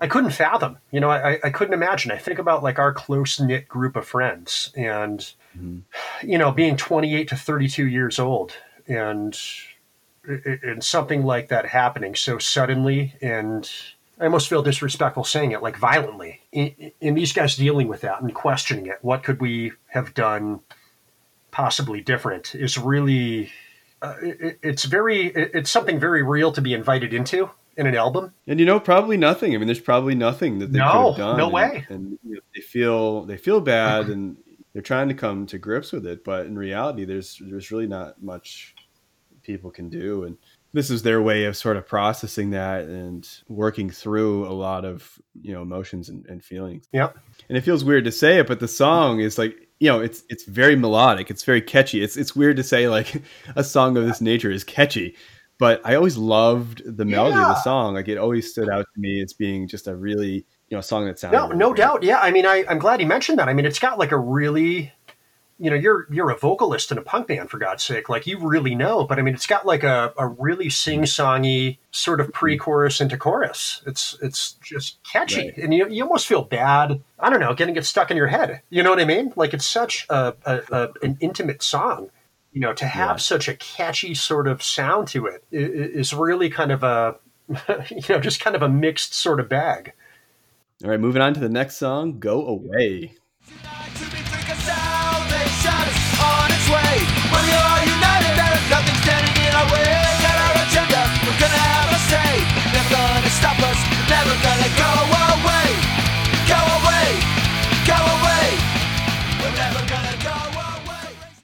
[0.00, 0.78] I couldn't fathom.
[0.92, 2.10] You know, I, I couldn't imagine.
[2.12, 5.28] I think about like our close knit group of friends, and
[5.58, 5.82] Mhm.
[6.22, 8.52] you know, being 28 to 32 years old,
[8.86, 9.38] and
[10.24, 13.68] and something like that happening so suddenly and
[14.20, 16.42] I almost feel disrespectful saying it, like violently.
[16.52, 20.60] In, in these guys dealing with that and questioning it, what could we have done
[21.50, 23.50] possibly different is really,
[24.00, 27.96] uh, it, it's very, it, it's something very real to be invited into in an
[27.96, 28.32] album.
[28.46, 29.54] And you know, probably nothing.
[29.54, 31.36] I mean, there's probably nothing that they No, could have done.
[31.38, 31.86] no and- way.
[31.88, 34.36] And, you know, they feel they feel bad, and
[34.72, 36.24] they're trying to come to grips with it.
[36.24, 38.74] But in reality, there's there's really not much
[39.42, 40.24] people can do.
[40.24, 40.36] And
[40.72, 45.18] this is their way of sort of processing that and working through a lot of
[45.40, 46.88] you know emotions and, and feelings.
[46.92, 47.18] Yep.
[47.48, 50.22] And it feels weird to say it, but the song is like you know it's
[50.28, 51.30] it's very melodic.
[51.30, 52.02] It's very catchy.
[52.02, 53.22] It's it's weird to say like
[53.56, 55.16] a song of this nature is catchy
[55.62, 57.94] but I always loved the melody of the song.
[57.94, 61.04] Like it always stood out to me as being just a really, you know, song
[61.04, 61.36] that sounded.
[61.36, 61.76] No, really no great.
[61.76, 62.02] doubt.
[62.02, 62.18] Yeah.
[62.18, 63.46] I mean, I, I'm glad you mentioned that.
[63.46, 64.90] I mean, it's got like a really,
[65.58, 68.08] you know, you're, you're a vocalist in a punk band for God's sake.
[68.08, 72.20] Like you really know, but I mean, it's got like a, a really sing-songy sort
[72.20, 72.32] of mm-hmm.
[72.32, 73.82] pre-chorus into chorus.
[73.86, 75.48] It's, it's just catchy.
[75.48, 75.58] Right.
[75.58, 77.02] And you, you almost feel bad.
[77.20, 78.62] I don't know, getting it stuck in your head.
[78.70, 79.34] You know what I mean?
[79.36, 82.08] Like it's such a, a, a an intimate song.
[82.54, 83.20] You know, to have Yeah.
[83.20, 87.16] such a catchy sort of sound to it is really kind of a,
[87.90, 89.92] you know, just kind of a mixed sort of bag.
[90.84, 93.12] All right, moving on to the next song, Go Away.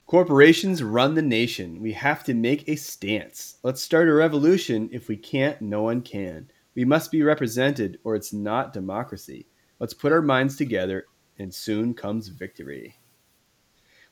[0.05, 1.79] Corporations run the nation.
[1.81, 3.57] We have to make a stance.
[3.63, 4.89] Let's start a revolution.
[4.91, 6.49] If we can't, no one can.
[6.79, 9.47] We must be represented, or it's not democracy.
[9.79, 11.07] Let's put our minds together,
[11.37, 12.95] and soon comes victory.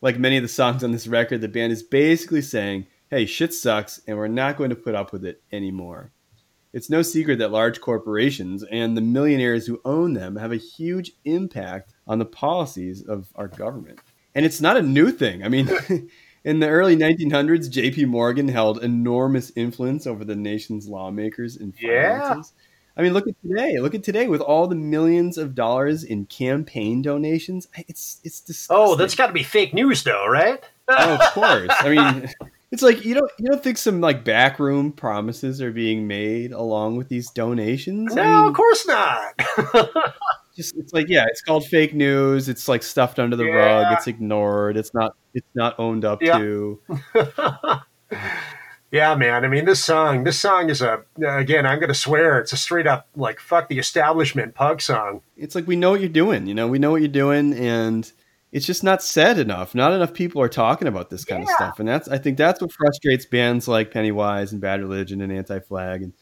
[0.02, 3.54] Like many of the songs on this record, the band is basically saying, hey, shit
[3.54, 6.12] sucks, and we're not going to put up with it anymore.
[6.74, 11.14] It's no secret that large corporations and the millionaires who own them have a huge
[11.24, 14.00] impact on the policies of our government.
[14.36, 15.42] And it's not a new thing.
[15.42, 15.70] I mean,
[16.44, 22.54] in the early 1900s, JP Morgan held enormous influence over the nation's lawmakers and finances.
[22.98, 23.78] I mean, look at today.
[23.80, 27.68] Look at today with all the millions of dollars in campaign donations.
[27.88, 28.76] It's it's disgusting.
[28.76, 30.64] Oh, that's got to be fake news, though, right?
[30.90, 31.70] Oh, of course.
[31.80, 32.30] I mean,
[32.72, 36.96] it's like you don't you don't think some like backroom promises are being made along
[36.98, 38.16] with these donations?
[38.16, 39.40] no, I mean, of course not.
[40.56, 42.50] just it's like yeah, it's called fake news.
[42.50, 43.94] It's like stuffed under the rug.
[43.94, 44.76] It's ignored.
[44.76, 46.40] It's not it's not owned up Yeah.
[46.40, 46.80] to.
[48.98, 49.46] yeah, man.
[49.46, 51.66] I mean, this song, this song is a again.
[51.68, 55.22] I'm going to swear, it's a straight up like fuck the establishment punk song.
[55.38, 56.48] It's like we know what you're doing.
[56.48, 58.12] You know, we know what you're doing, and
[58.52, 59.76] it's just not said enough.
[59.76, 62.60] Not enough people are talking about this kind of stuff, and that's I think that's
[62.60, 66.14] what frustrates bands like Pennywise and Bad Religion and Anti Flag, and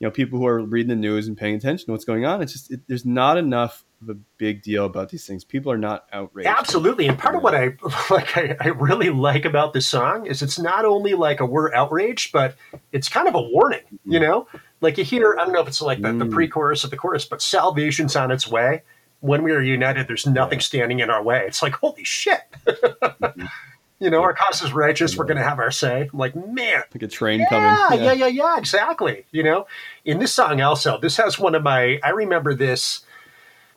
[0.00, 2.42] you know people who are reading the news and paying attention to what's going on.
[2.42, 5.44] It's just it, there's not enough of a big deal about these things.
[5.44, 6.48] People are not outraged.
[6.48, 7.76] Absolutely, and part of what I
[8.10, 11.72] like, I, I really like about this song is it's not only like a we're
[11.74, 12.56] outraged, but
[12.92, 13.80] it's kind of a warning.
[14.04, 14.46] You know,
[14.80, 16.32] like you hear, I don't know if it's like the, the Mm.
[16.32, 18.82] pre-chorus of the chorus, but salvation's on its way.
[19.20, 21.44] When we are united, there's nothing standing in our way.
[21.46, 22.40] It's like holy shit.
[23.98, 25.16] you know, our cause is righteous.
[25.16, 26.08] We're going to have our say.
[26.12, 28.02] I'm like, man, Like a train yeah, coming.
[28.02, 29.24] yeah, yeah, yeah, yeah, exactly.
[29.30, 29.66] You know,
[30.04, 32.00] in this song also, this has one of my.
[32.02, 33.04] I remember this,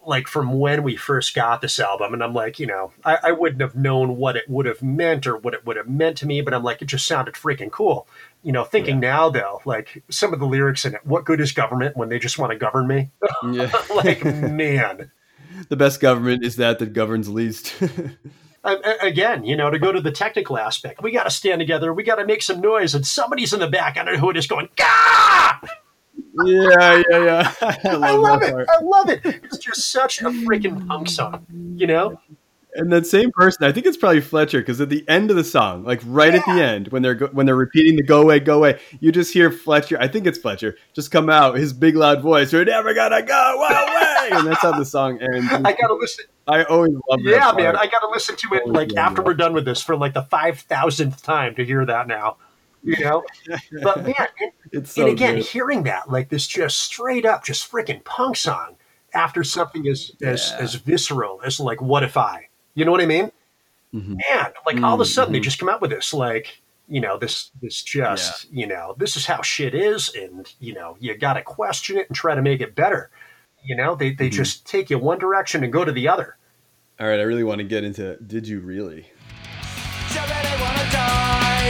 [0.06, 3.32] like from when we first got this album, and I'm like, you know, I, I
[3.32, 6.26] wouldn't have known what it would have meant or what it would have meant to
[6.26, 8.08] me, but I'm like, it just sounded freaking cool.
[8.44, 11.52] You know, thinking now though, like some of the lyrics in it, what good is
[11.52, 13.10] government when they just want to govern me?
[13.52, 13.72] Yeah.
[13.96, 15.12] like, man.
[15.70, 17.74] the best government is that that governs least.
[19.02, 21.94] Again, you know, to go to the technical aspect, we got to stand together.
[21.94, 23.98] We got to make some noise, and somebody's in the back.
[23.98, 24.70] I don't know who it is going.
[24.76, 25.60] Gah!
[26.46, 27.54] yeah, yeah, yeah.
[27.62, 28.52] I I love, love it.
[28.52, 28.68] part.
[28.70, 29.22] I love it.
[29.26, 31.46] It's just such a freaking punk song,
[31.76, 32.20] you know?
[32.78, 35.44] And that same person, I think it's probably Fletcher, because at the end of the
[35.44, 38.40] song, like right at the end, when they're go- when they're repeating the "Go away,
[38.40, 39.98] go away," you just hear Fletcher.
[40.00, 42.54] I think it's Fletcher, just come out his big loud voice.
[42.54, 45.48] We're never gonna go away, and that's how the song ends.
[45.52, 46.26] I gotta listen.
[46.48, 47.20] I always love.
[47.24, 50.14] Yeah, man, I gotta listen to it like after we're done with this for like
[50.14, 52.38] the five thousandth time to hear that now.
[52.84, 53.24] You know?
[53.84, 55.46] But man, and, it's so and again, good.
[55.46, 58.76] hearing that, like this just straight up, just freaking punk song
[59.14, 60.58] after something as as Yeah.
[60.64, 62.50] as visceral as like what if I?
[62.78, 63.32] You know what I mean?
[63.94, 64.20] Mhm.
[64.30, 67.18] Man, like all of a sudden they just come out with this like you know
[67.18, 71.34] this this just you know this is how shit is and you know you got
[71.34, 73.10] to question it and try to make it better
[73.64, 74.34] you know they, they Mhm.
[74.34, 76.38] just take you one direction and go to the other
[77.00, 78.16] All right, I really want to get into.
[78.34, 79.06] Did you really?
[80.14, 81.70] You really wanna die?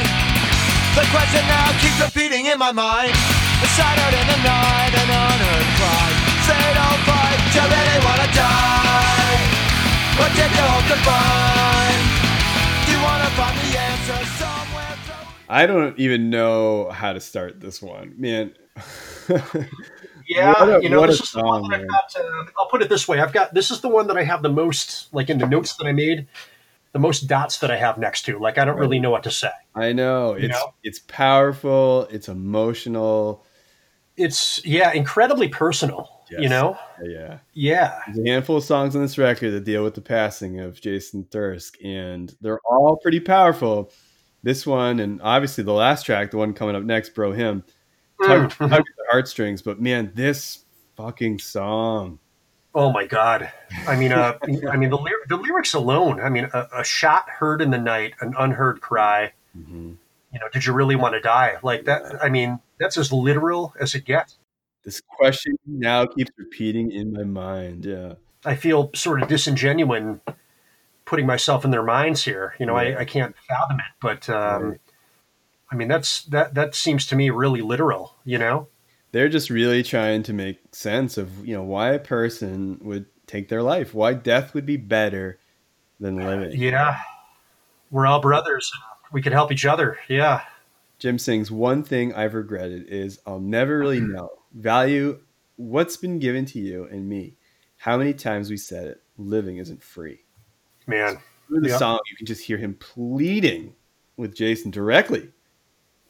[0.99, 3.11] The question now keeps repeating in my mind.
[3.11, 6.07] A silent in the night, an unheard cry.
[6.47, 9.46] Say don't fight, you really wanna die?
[10.19, 12.01] What did you hope to find?
[12.85, 14.97] Do you wanna find the answer somewhere?
[15.49, 18.53] I don't even know how to start this one, man.
[20.27, 22.15] yeah What a- you know what a this is the one that I've got.
[22.19, 24.43] Uh, I'll put it this way i've got this is the one that i have
[24.43, 26.27] the most like in the notes that i made
[26.91, 29.31] the most dots that i have next to like i don't really know what to
[29.31, 30.73] say I know You it's know?
[30.83, 33.43] it's powerful, it's emotional.
[34.15, 39.17] it's yeah incredibly personal you know Yeah, yeah there's a handful of songs on this
[39.17, 43.91] record that deal with the passing of Jason Thirsk, and they're all pretty powerful.
[44.43, 47.63] This one, and obviously the last track, the one coming up next, "Bro Hymn,"
[48.23, 48.69] tug, Mm.
[48.69, 49.61] tug the heartstrings.
[49.61, 50.65] But man, this
[50.95, 52.19] fucking song.
[52.75, 53.51] Oh my God!
[53.87, 54.37] I mean, uh,
[54.71, 54.97] I mean the
[55.27, 56.19] the lyrics alone.
[56.21, 59.33] I mean, a, a shot heard in the night, an unheard cry.
[59.57, 59.97] Mhm.
[60.33, 61.57] You know, did you really want to die?
[61.63, 62.23] Like that.
[62.23, 64.37] I mean, that's as literal as it gets.
[64.87, 67.83] This question now keeps repeating in my mind.
[67.83, 68.13] Yeah.
[68.45, 70.21] I feel sort of disingenuine
[71.03, 72.55] putting myself in their minds here.
[72.57, 72.95] You know, Right.
[72.95, 74.79] I, I can't fathom it, but um, Right.
[75.69, 78.15] I mean, that's that that seems to me really literal.
[78.23, 78.67] You know?
[79.11, 83.49] they're just really trying to make sense of you know why a person would take
[83.49, 85.37] their life why death would be better
[85.99, 86.99] than living Yeah,
[87.91, 88.71] we're all brothers.
[89.11, 89.97] We could help each other.
[90.07, 90.41] Yeah.
[90.99, 95.19] jim sings one thing i've regretted is i'll never really know value
[95.55, 97.35] what's been given to you and me
[97.77, 100.19] how many times we said it living isn't free
[100.87, 101.77] Man, through the yeah.
[101.77, 103.75] song, you can just hear him pleading
[104.15, 105.31] with Jason directly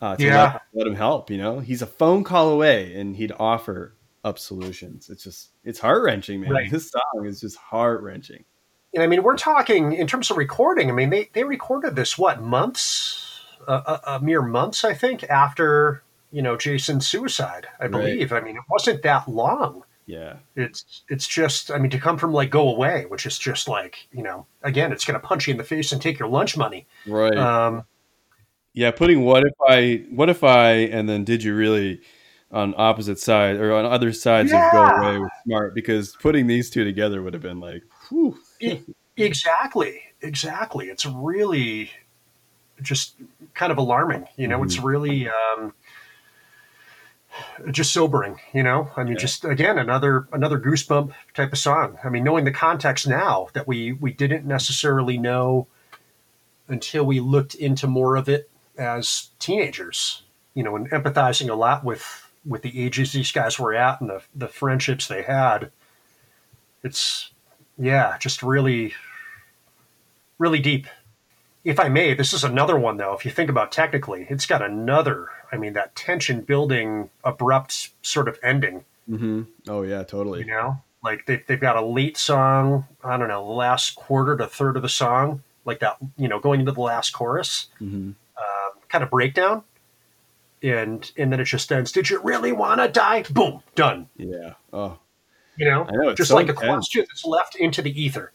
[0.02, 0.44] uh, to Yeah.
[0.44, 1.30] let, let him help.
[1.32, 5.10] You know, he's a phone call away, and he'd offer up solutions.
[5.10, 6.52] It's just it's heart wrenching, man.
[6.52, 6.72] Right.
[6.72, 8.46] This song is just heart wrenching.
[8.94, 10.90] And I mean, we're talking in terms of recording.
[10.90, 15.24] I mean, they, they recorded this what months, uh, a, a mere months, I think,
[15.24, 17.68] after you know Jason's suicide.
[17.80, 17.92] I Right.
[17.92, 18.34] believe.
[18.34, 19.84] I mean, it wasn't that long.
[20.06, 21.70] Yeah, It's it's just.
[21.70, 24.94] I mean, to come from like go away, which is just like you know, again,
[24.94, 26.88] it's going to punch you in the face and take your lunch money.
[27.06, 27.38] right.
[27.38, 27.84] Um,
[28.74, 32.00] yeah, putting what if I, what if I, and then did you really
[32.52, 36.70] on opposite side or on other sides of go away was smart because putting these
[36.70, 38.40] two together would have been like, whew.
[39.18, 40.88] Exactly, exactly.
[40.88, 41.92] It's really
[42.82, 43.16] just
[43.56, 44.28] kind of alarming.
[44.38, 45.74] You know, it's really um,
[47.72, 48.40] just sobering.
[48.54, 49.20] You know, I mean, Yeah.
[49.20, 51.98] just again another another goosebump type of song.
[52.04, 55.68] I mean, knowing the context now that we we didn't necessarily know
[56.68, 60.24] until we looked into more of it as teenagers.
[60.54, 64.10] You know, and empathizing a lot with with the ages these guys were at and
[64.10, 65.72] the the friendships they had.
[66.84, 67.32] It's
[67.78, 68.94] yeah, just really,
[70.40, 70.88] really deep.
[71.64, 73.14] If I may, this is another one though.
[73.14, 75.28] If you think about technically, it's got another.
[75.52, 78.86] I mean, that tension building, abrupt sort of ending.
[79.08, 80.40] hmm Oh yeah, totally.
[80.42, 82.86] You know, like they they've got a late song.
[83.04, 85.98] I don't know, the last quarter to third of the song, like that.
[86.18, 89.64] You know, going into the last chorus, hmm um, kind of breakdown,
[90.62, 91.92] and and then it just ends.
[91.92, 93.24] Did you really want to die?
[93.30, 94.10] Boom, done.
[94.18, 94.54] Yeah.
[94.74, 95.00] Oh,
[95.56, 98.32] You know, know, just so like a question that's left into the ether.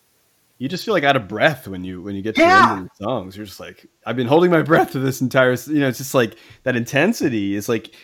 [0.62, 2.66] You just feel like out of breath when you when you get to Yeah.
[2.66, 3.36] the end of the songs.
[3.36, 5.54] You're just like, I've been holding my breath to this entire.
[5.66, 7.96] You know, it's just like that intensity is like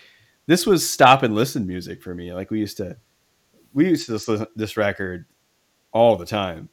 [0.47, 2.33] this was stop and listen music for me.
[2.33, 2.97] Like we used to,
[3.75, 5.27] we used to listen to this record
[5.93, 6.69] all the time,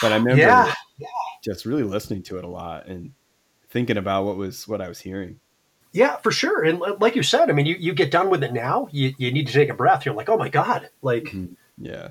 [0.00, 1.06] but I remember Yeah,
[1.44, 3.12] just really listening to it a lot and
[3.68, 5.38] thinking about what was what I was hearing.
[5.92, 6.64] Yeah, for sure.
[6.64, 9.30] And like you said, I mean, you, you get done with it now, you, you
[9.32, 10.06] need to take a breath.
[10.06, 11.56] You're like, oh my God, like, Mhm.
[11.76, 12.08] Yeah,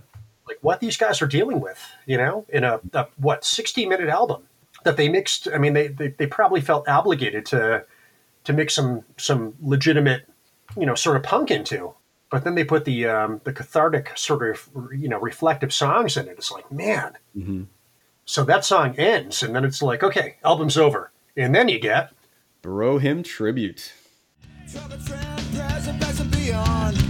[0.50, 4.10] like what these guys are dealing with, you know, in a, a what, 60 minute
[4.10, 4.43] album
[4.84, 5.47] that they mixed.
[5.54, 7.86] I mean, they, they, they probably felt obligated to,
[8.45, 10.28] to mix some, some legitimate,
[10.76, 11.93] you know, sort of punk into.
[12.32, 16.28] But then they put the, um, the cathartic sort of, you know, reflective songs in
[16.28, 16.36] it.
[16.38, 17.14] It's like, man.
[17.34, 17.64] hmm
[18.26, 21.12] So that song ends, and then it's like, okay, album's over.
[21.38, 22.12] And then you get,
[22.62, 23.93] Bro Hymn tribute.
[24.72, 27.10] Trouble trend, present, past and beyond.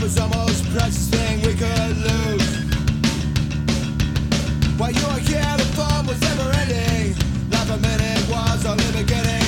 [0.00, 2.48] Was almost precious thing we could lose.
[4.78, 7.14] While you were here, the fun was never ending.
[7.50, 9.38] Life a minute was only beginning.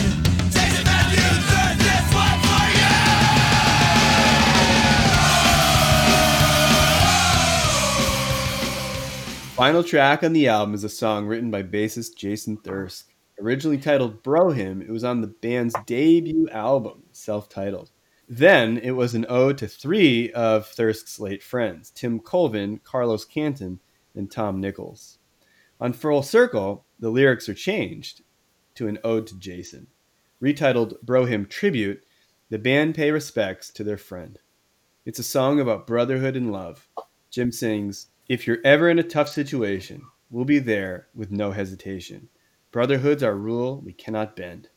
[9.54, 13.06] Final track on the album is a song written by bassist Jason Thirsk.
[13.40, 17.90] Originally titled Bro Hymn, it was on the band's debut album, self titled.
[18.32, 23.80] Then it was an ode to three of Thirsk's late friends Tim Colvin, Carlos Canton,
[24.14, 25.18] and Tom Nichols.
[25.80, 28.22] On Full Circle, the lyrics are changed
[28.76, 29.88] to an ode to Jason.
[30.40, 32.04] Retitled Bro Hymn Tribute,
[32.50, 34.38] the band pay respects to their friend.
[35.04, 36.88] It's a song about brotherhood and love.
[37.30, 42.28] Jim sings, If you're ever in a tough situation, we'll be there with no hesitation.
[42.70, 44.68] Brotherhood's our rule, we cannot bend.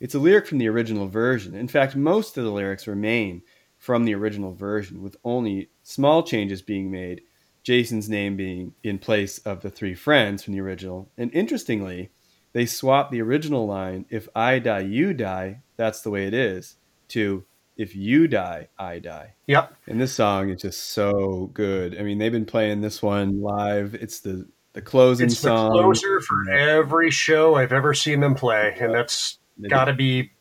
[0.00, 1.54] It's a lyric from the original version.
[1.54, 3.42] In fact, most of the lyrics remain
[3.78, 7.22] from the original version, with only small changes being made,
[7.62, 11.10] Jason's name being in place of the three friends from the original.
[11.16, 12.10] And interestingly,
[12.52, 16.76] they swap the original line, If I die, you die, that's the way it is,
[17.08, 17.44] to
[17.76, 19.34] If you die, I die.
[19.46, 21.96] yep, And this song is just so good.
[21.98, 23.94] I mean, they've been playing this one live.
[23.94, 25.70] It's the the closing it's the song.
[25.72, 30.32] closer for every show I've ever seen them play, and that's They got to be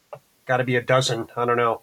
[0.46, 1.28] got to be a dozen.
[1.36, 1.82] I don't know.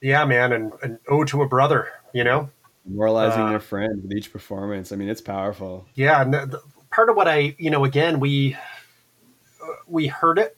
[0.00, 1.88] Yeah, man, and an ode to a brother.
[2.12, 2.50] You know.
[2.84, 4.92] Moralizing Uh, their friend with each performance.
[4.92, 5.86] I mean, it's powerful.
[5.94, 10.38] Yeah, and the, the, part of what I, you know, again, we uh, we heard
[10.38, 10.56] it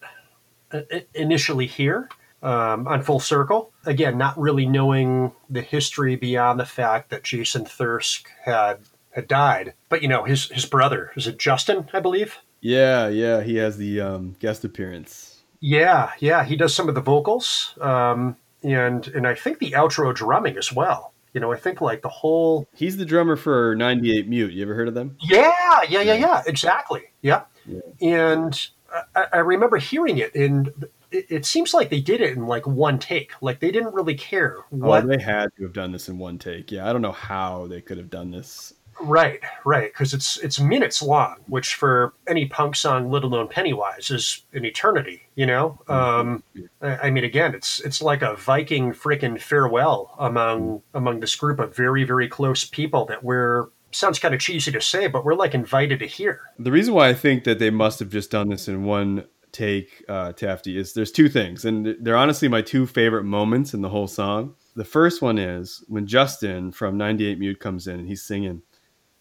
[0.72, 0.82] uh,
[1.14, 2.08] initially here
[2.42, 3.72] um, on Full Circle.
[3.86, 9.74] Again, not really knowing the history beyond the fact that Jason Thirsk had had died.
[9.88, 12.38] But you know, his his brother is it Justin, I believe.
[12.60, 13.42] Yeah, yeah.
[13.42, 15.28] He has the um, guest appearance.
[15.61, 20.14] Yeah, yeah, he does some of the vocals, um, and and I think the outro
[20.14, 21.12] drumming as well.
[21.32, 24.52] You know, I think like the whole He's the drummer for 98 Mute.
[24.52, 25.16] You ever heard of them?
[25.20, 27.02] Yeah, yeah, yeah, yeah, exactly.
[27.22, 27.42] Yeah.
[27.66, 27.80] Yeah.
[28.00, 28.68] And
[29.14, 30.72] I, I remember hearing it, and
[31.11, 33.32] it, it seems like they did it in like one take.
[33.42, 35.04] Like they didn't really care what.
[35.04, 36.72] Oh, they had to have done this in one take.
[36.72, 38.72] Yeah, I don't know how they could have done this.
[39.01, 44.11] Right, right, because it's it's minutes long, which for any punk song, let alone Pennywise,
[44.11, 45.22] is an eternity.
[45.34, 46.42] You know, um,
[46.82, 51.61] I, I mean, again, it's it's like a Viking freaking farewell among among this group
[51.61, 55.34] of very very close people that we're sounds kind of cheesy to say, but we're
[55.34, 56.40] like invited to hear.
[56.59, 60.05] The reason why I think that they must have just done this in one take,
[60.09, 63.88] uh, Tafty, is there's two things, and they're honestly my two favorite moments in the
[63.88, 64.55] whole song.
[64.76, 68.62] The first one is when Justin from 98 Mute comes in and he's singing,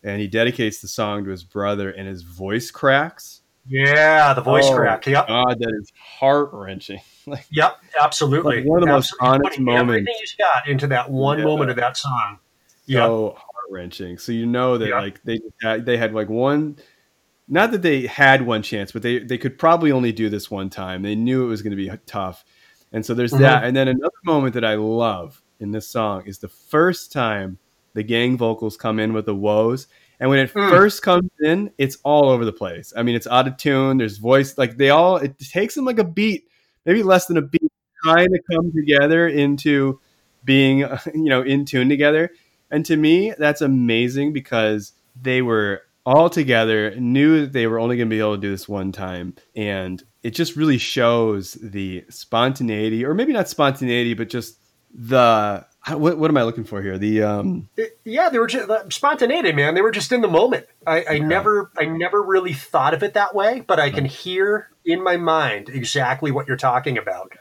[0.03, 3.41] and he dedicates the song to his brother, and his voice cracks.
[3.69, 5.05] Yeah, the voice Oh, crack.
[5.05, 7.01] Yep, God, that is heart wrenching.
[7.27, 8.57] like, yep, absolutely.
[8.57, 9.89] Like one of the most honest moments.
[9.89, 11.45] Everything he's got into that one Yeah.
[11.45, 12.39] moment of that song.
[12.85, 14.17] Yeah, so heart wrenching.
[14.17, 14.99] So you know that Yeah.
[15.01, 16.77] like they had, they had like one,
[17.49, 20.69] not that they had one chance, but they they could probably only do this one
[20.69, 21.01] time.
[21.01, 22.45] They knew it was going to be tough,
[22.93, 23.39] and so there's Mhm.
[23.39, 23.63] that.
[23.65, 27.57] And then another moment that I love in this song is the first time
[27.97, 29.87] the gang vocals come in with the woes.
[30.19, 30.69] And when it Mm.
[30.69, 32.93] first comes in, it's all over the place.
[32.95, 33.97] I mean, it's out of tune.
[33.97, 35.17] There's voice, like they all.
[35.17, 36.47] It takes them like a beat,
[36.85, 37.71] maybe less than a beat,
[38.03, 39.99] trying to come together into
[40.45, 40.79] being,
[41.15, 42.29] you know, in tune together.
[42.69, 47.97] And to me, that's amazing because they were all together, knew that they were only
[47.97, 49.33] going to be able to do this one time.
[49.55, 54.59] And it just really shows the spontaneity, or maybe not spontaneity, but just
[54.97, 56.97] the what, what am I looking for here?
[56.97, 59.73] The um, It- yeah, they were just spontaneity, man.
[59.75, 60.65] They were just in the moment.
[60.85, 64.69] I, I never, I never really thought of it that way, but I can hear
[64.83, 67.31] in my mind exactly what you're talking about.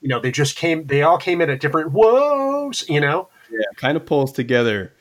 [0.00, 0.86] You know, they just came.
[0.86, 2.88] They all came in at different whoas.
[2.88, 3.28] You know.
[3.50, 4.92] yeah, kind of pulls together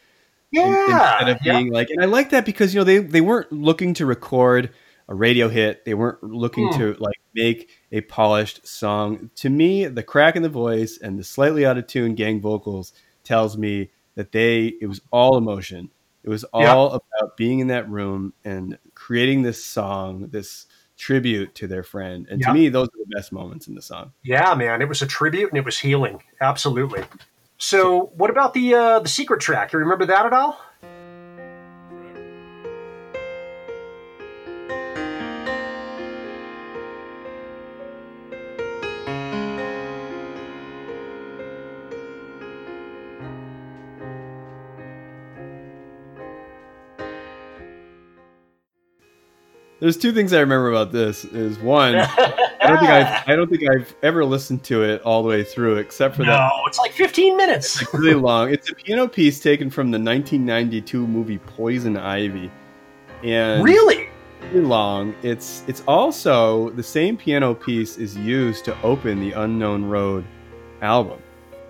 [0.52, 1.20] in- Yeah.
[1.20, 1.58] instead of yeah.
[1.60, 4.72] being like and i like that because you know they they weren't looking to record
[5.10, 6.78] a radio hit they weren't looking Hmm.
[6.80, 11.24] to like make a polished song to me the crack in the voice and the
[11.24, 12.94] slightly out of tune gang vocals
[13.24, 15.90] tells me that they it was all emotion
[16.24, 16.74] it was Yeah.
[16.74, 22.28] all about being in that room and creating this song this tribute to their friend
[22.30, 22.48] and Yeah.
[22.48, 24.82] to me those are the best moments in the song Yeah, man.
[24.82, 26.22] It was a tribute and it was healing.
[26.42, 27.04] Absolutely.
[27.58, 29.74] So, what about the uh, the secret track?
[29.74, 30.60] You remember that at all?
[49.80, 51.96] There's two things i remember about this is one
[52.62, 55.44] I don't think I've I don't think I've ever listened to it all the way
[55.44, 57.82] through, except for that No, it's like 15 minutes.
[57.82, 58.52] like really long.
[58.52, 62.52] It's a piano piece taken from the 1992 movie Poison Ivy,
[63.24, 64.10] and really?
[64.52, 65.16] really long.
[65.24, 70.26] It's it's also the same piano piece is used to open the Unknown Road
[70.82, 71.20] album.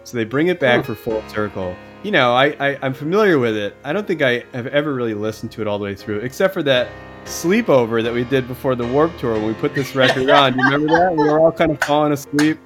[0.03, 0.93] So they bring it back Hmm.
[0.93, 1.75] for full circle.
[2.01, 3.75] You know, I, I I'm familiar with it.
[3.83, 6.53] I don't think I have ever really listened to it all the way through, except
[6.53, 6.87] for that
[7.25, 10.53] sleepover that we did before the Warped Tour when we put this record on.
[10.53, 11.11] Do you remember that?
[11.11, 12.57] We were all kind of falling asleep,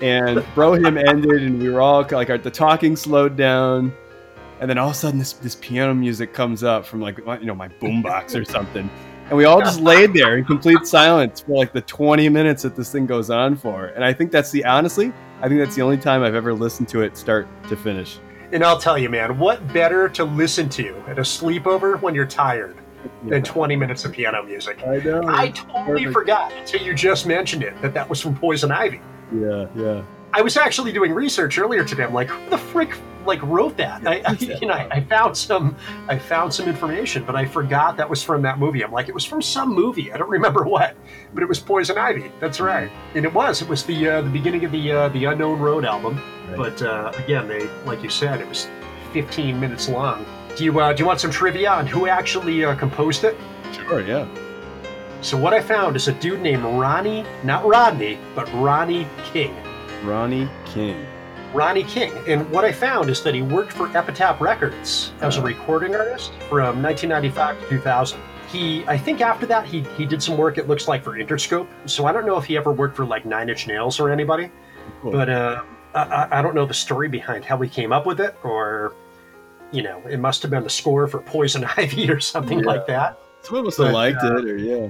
[0.00, 3.92] and Bro Hymn ended, and we were all like, our, the talking slowed down,
[4.60, 7.46] and then all of a sudden this this piano music comes up from like you
[7.46, 8.88] know my boombox or something,
[9.30, 12.76] and we all just laid there in complete silence for like the 20 minutes that
[12.76, 13.86] this thing goes on for.
[13.86, 16.88] And I think that's the honestly, I think that's the only time I've ever listened
[16.90, 18.20] to it start to finish.
[18.52, 22.26] And I'll tell you, man, what better to listen to at a sleepover when you're
[22.26, 22.76] tired
[23.26, 24.82] than 20 minutes of piano music?
[24.86, 25.22] I know.
[25.26, 26.12] I totally Perfect.
[26.12, 29.00] forgot until you just mentioned it that that was from Poison Ivy.
[29.32, 30.02] yeah, yeah.
[30.32, 32.04] I was actually doing research earlier today.
[32.04, 32.96] I'm like, who the frick
[33.26, 34.06] like wrote that?
[34.06, 35.76] I, I you know, I, I found some,
[36.08, 38.82] I found some information, but I forgot that was from that movie.
[38.84, 40.12] I'm like, it was from some movie.
[40.12, 40.96] I don't remember what,
[41.34, 42.30] but it was Poison Ivy.
[42.38, 43.60] That's right, and it was.
[43.60, 46.20] It was the uh, the beginning of the uh, the Unknown Road album.
[46.48, 46.56] Right.
[46.56, 48.68] But uh, again, they like you said, it was
[49.12, 50.24] 15 minutes long.
[50.56, 53.36] Do you uh, do you want some trivia on who actually uh, composed it?
[53.72, 54.28] Sure, yeah.
[55.22, 59.54] So what I found is a dude named Ronnie, not Rodney, but Ronnie King.
[60.04, 61.06] Ronnie King.
[61.52, 62.12] Ronnie King.
[62.28, 65.44] And what I found is that he worked for Epitaph Records as a Oh.
[65.44, 68.20] recording artist from 1995 to 2000.
[68.48, 71.68] He, I think after that, he, he did some work, it looks like, for Interscope.
[71.86, 74.50] So I don't know if he ever worked for like Nine Inch Nails or anybody,
[75.02, 75.12] Cool.
[75.12, 75.62] but uh,
[75.94, 78.94] I, I- don't know the story behind how he came up with it, or,
[79.72, 82.66] you know, it must have been the score for Poison Ivy or something Yeah.
[82.66, 83.18] like that.
[83.42, 84.88] Some of us have liked uh, it, or yeah.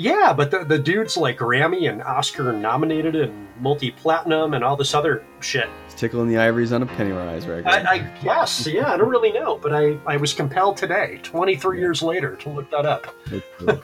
[0.00, 4.74] Yeah, but the, the dude's like Grammy and Oscar nominated and multi platinum and all
[4.74, 5.68] this other shit.
[5.84, 7.66] It's tickling the ivories on a Pennywise record.
[7.66, 11.78] I, I guess, yeah, I don't really know, but I, I was compelled today, 23
[11.78, 13.14] years later, to look that up.
[13.58, 13.82] Cool.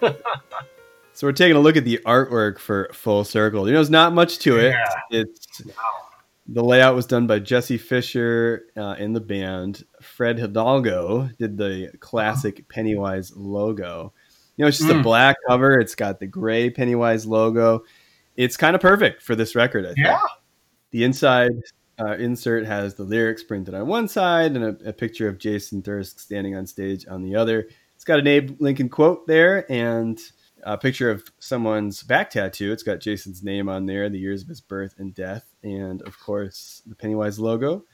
[1.12, 3.66] so we're taking a look at the artwork for Full Circle.
[3.66, 4.70] You know, there's not much to it.
[4.70, 4.86] Yeah.
[5.10, 5.62] It's
[6.46, 9.84] The layout was done by Jesse Fisher uh, in the band.
[10.00, 14.14] Fred Hidalgo did the classic Pennywise logo.
[14.56, 15.02] You know, it's just a Mm.
[15.02, 15.78] black cover.
[15.78, 17.84] It's got the gray Pennywise logo.
[18.36, 19.98] It's kind of perfect for this record, I think.
[20.06, 20.18] Yeah.
[20.90, 21.52] The inside
[21.98, 25.82] uh, insert has the lyrics printed on one side and a, a picture of Jason
[25.82, 27.68] Thirsk standing on stage on the other.
[27.94, 30.18] It's got an Abe Lincoln quote there and
[30.62, 32.70] a picture of someone's back tattoo.
[32.72, 36.18] It's got Jason's name on there, the years of his birth and death, and of
[36.20, 37.84] course the Pennywise logo,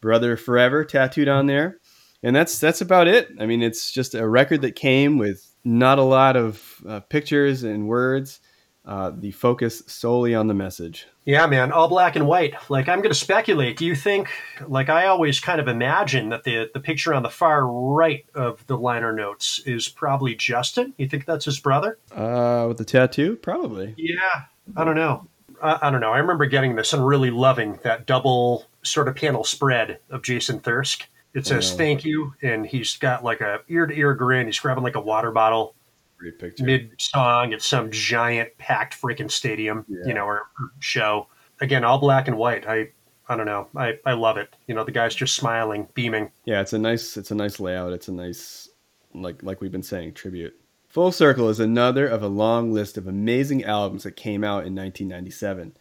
[0.00, 1.78] "Brother Forever" tattooed on there.
[2.26, 3.28] And that's that's about it.
[3.38, 7.62] I mean, it's just a record that came with not a lot of uh, pictures
[7.62, 8.40] and words.
[8.84, 11.06] Uh, the focus solely on the message.
[11.24, 12.54] Yeah, man, all black and white.
[12.68, 13.76] Like, I'm going to speculate.
[13.76, 14.28] Do you think,
[14.66, 18.66] like, I always kind of imagine that the the picture on the far right of
[18.66, 20.94] the liner notes is probably Justin?
[20.98, 21.96] You think that's his brother?
[22.10, 23.94] Uh, with the tattoo, probably.
[23.96, 24.46] Yeah,
[24.76, 25.28] I don't know.
[25.62, 26.12] I, I don't know.
[26.12, 30.58] I remember getting this and really loving that double sort of panel spread of Jason
[30.58, 31.06] Thirsk.
[31.34, 31.74] It says.
[31.74, 34.46] "Thank you," and he's got like a ear to ear grin.
[34.46, 35.74] He's grabbing like a water bottle
[36.18, 36.64] Great picture.
[36.64, 39.98] mid song at some giant packed freaking stadium, Yeah.
[40.06, 41.28] you know, or, or show.
[41.60, 42.66] Again, all black and white.
[42.66, 42.88] I
[43.28, 43.66] I don't know.
[43.76, 44.54] I, I love it.
[44.68, 46.30] You know, the guy's just smiling, beaming.
[46.44, 47.92] Yeah, it's a nice it's a nice layout.
[47.92, 48.68] It's a nice
[49.14, 50.58] like like we've been saying tribute.
[50.88, 54.74] Full Circle is another of a long list of amazing albums that came out in
[54.74, 55.76] 1997.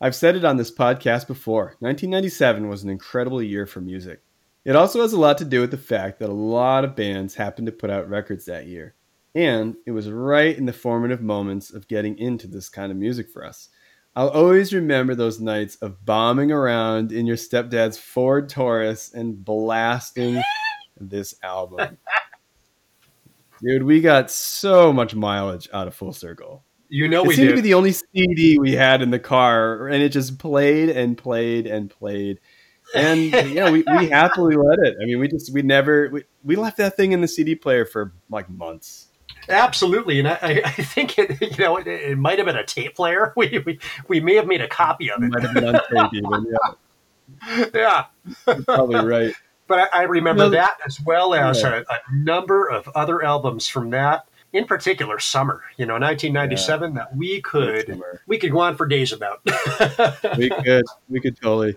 [0.00, 1.76] I've said it on this podcast before.
[1.78, 4.22] 1997 was an incredible year for music.
[4.66, 7.36] It also has a lot to do with the fact that a lot of bands
[7.36, 8.96] happened to put out records that year.
[9.32, 13.30] And it was right in the formative moments of getting into this kind of music
[13.30, 13.68] for us.
[14.16, 20.42] I'll always remember those nights of bombing around in your stepdad's Ford Taurus and blasting
[21.00, 21.96] this album.
[23.62, 26.64] Dude, we got so much mileage out of Full Circle.
[26.88, 29.86] You know it we seemed to be the only CD we had in the car,
[29.86, 32.40] and it just played and played and played.
[32.94, 33.20] And
[33.52, 34.96] yeah, we, we happily let it.
[35.00, 37.84] I mean, we just we never we, we left that thing in the CD player
[37.84, 39.08] for like months.
[39.48, 42.94] Absolutely, and I, I think it you know it, it might have been a tape
[42.96, 43.32] player.
[43.36, 45.28] We, we we may have made a copy of it.
[45.28, 46.46] Might have been on tape even.
[47.48, 48.04] Yeah, Yeah,
[48.46, 49.34] you're probably right.
[49.66, 51.82] but I, I remember No, that as well as Yeah.
[51.88, 54.26] a, a number of other albums from that.
[54.52, 55.62] In particular, Summer.
[55.76, 59.40] You know, 1997 that we could we could go on for days about.
[60.38, 61.76] we could we could totally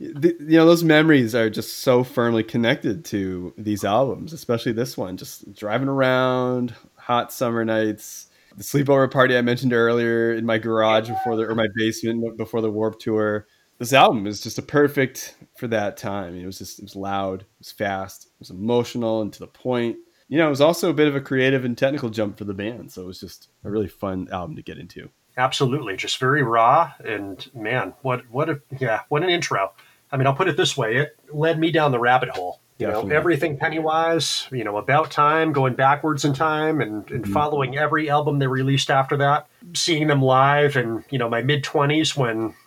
[0.00, 4.96] the, you know those memories are just so firmly connected to these albums especially this
[4.96, 10.58] one just driving around hot summer nights the sleepover party i mentioned earlier in my
[10.58, 13.46] garage before the or my basement before the Warped Tour.
[13.78, 16.34] This album is just a perfect for that time.
[16.34, 19.46] It was just it was loud it was fast it was emotional and to the
[19.46, 19.96] point.
[20.28, 22.54] You know it was also a bit of a creative and technical jump for the
[22.54, 25.10] band so it was just a really fun album to get into.
[25.36, 29.72] Absolutely, just very raw and man, what what a yeah, what an intro.
[30.10, 32.60] I mean, I'll put it this way: it led me down the rabbit hole.
[32.78, 34.46] You know, everything Pennywise.
[34.52, 37.32] You know, about time, going backwards in time, and, and Mhm.
[37.32, 39.46] following every album they released after that.
[39.74, 42.54] Seeing them live, and you know, my mid twenties when.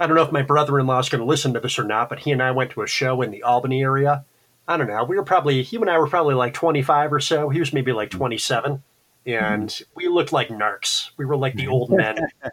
[0.00, 2.20] I don't know if my brother-in-law is going to listen to this or not, but
[2.20, 4.24] he and I went to a show in the Albany area.
[4.66, 5.04] I don't know.
[5.04, 7.50] We were probably you and I were probably like 25 or so.
[7.50, 8.18] He was maybe like mm-hmm.
[8.18, 8.82] 27,
[9.26, 9.84] and mm-hmm.
[9.94, 11.10] we looked like narcs.
[11.18, 11.72] We were like the mm-hmm.
[11.72, 12.18] old men.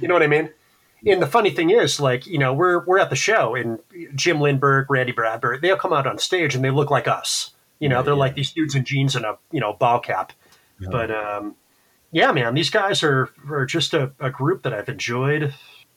[0.00, 0.50] You know what I mean?
[1.06, 3.78] And the funny thing is, like, you know, we're we're at the show and
[4.14, 7.52] Jim Lindberg, Randy Bradbury, they'll come out on stage and they look like us.
[7.78, 8.20] You know, Right, they're yeah.
[8.20, 10.32] like these dudes in jeans and a you know ball cap.
[10.78, 10.88] Yeah.
[10.90, 11.56] But um,
[12.12, 15.54] yeah, man, these guys are are just a, a group that I've enjoyed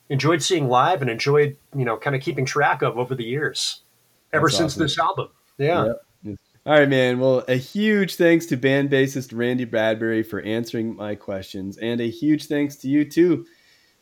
[0.09, 3.81] enjoyed seeing live and enjoyed you know kind of keeping track of over the years,
[4.31, 4.83] ever That's since awesome.
[4.83, 5.29] this album.
[5.57, 5.93] Yeah.
[6.65, 7.19] All right, man.
[7.19, 12.09] Well, a huge thanks to band bassist Randy Bradbury for answering my questions, and a
[12.09, 13.45] huge thanks to you too,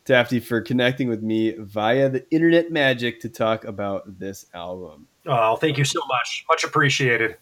[0.04, 5.06] Tafty, for connecting with me via the internet magic to talk about this album.
[5.26, 6.44] Oh, thank you so much.
[6.48, 7.36] Much appreciated.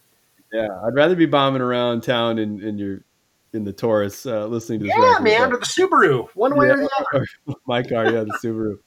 [0.53, 3.05] Yeah, I'd rather be bombing around town in, in your
[3.53, 6.69] in the Taurus uh, listening to this Yeah, record, man, or the Subaru, one way
[6.69, 7.27] or the other.
[7.67, 8.79] my car, yeah, the Subaru.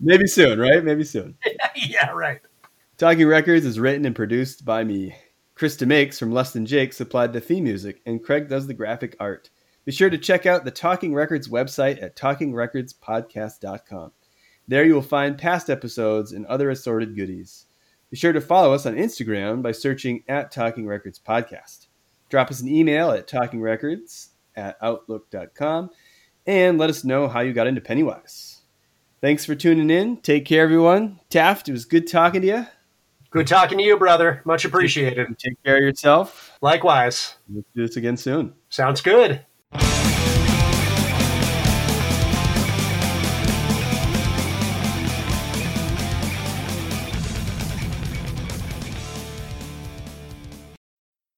[0.00, 0.82] Maybe soon, right?
[0.84, 1.36] Maybe soon.
[1.76, 2.40] yeah, right.
[2.98, 5.14] Talking Records is written and produced by me.
[5.54, 9.16] Chris DeMakes from Less Than Jake supplied the theme music, and Craig does the graphic
[9.20, 9.50] art.
[9.84, 14.12] Be sure to check out the Talking Records website at talkingrecordspodcast.com.
[14.68, 17.66] There you will find past episodes and other assorted goodies.
[18.10, 21.88] Be sure to follow us on Instagram by searching at Talking Records Podcast.
[22.28, 25.90] Drop us an email at talkingrecords at outlook.com
[26.46, 28.62] and let us know how you got into Pennywise.
[29.20, 30.18] Thanks for tuning in.
[30.18, 31.20] Take care, everyone.
[31.28, 32.66] Taft, it was good talking to you.
[33.30, 34.42] Good talking to you, brother.
[34.44, 35.38] Much appreciated.
[35.38, 36.52] Take care of yourself.
[36.60, 37.36] Likewise.
[37.52, 38.52] Let's do this again soon.
[38.68, 39.44] Sounds good.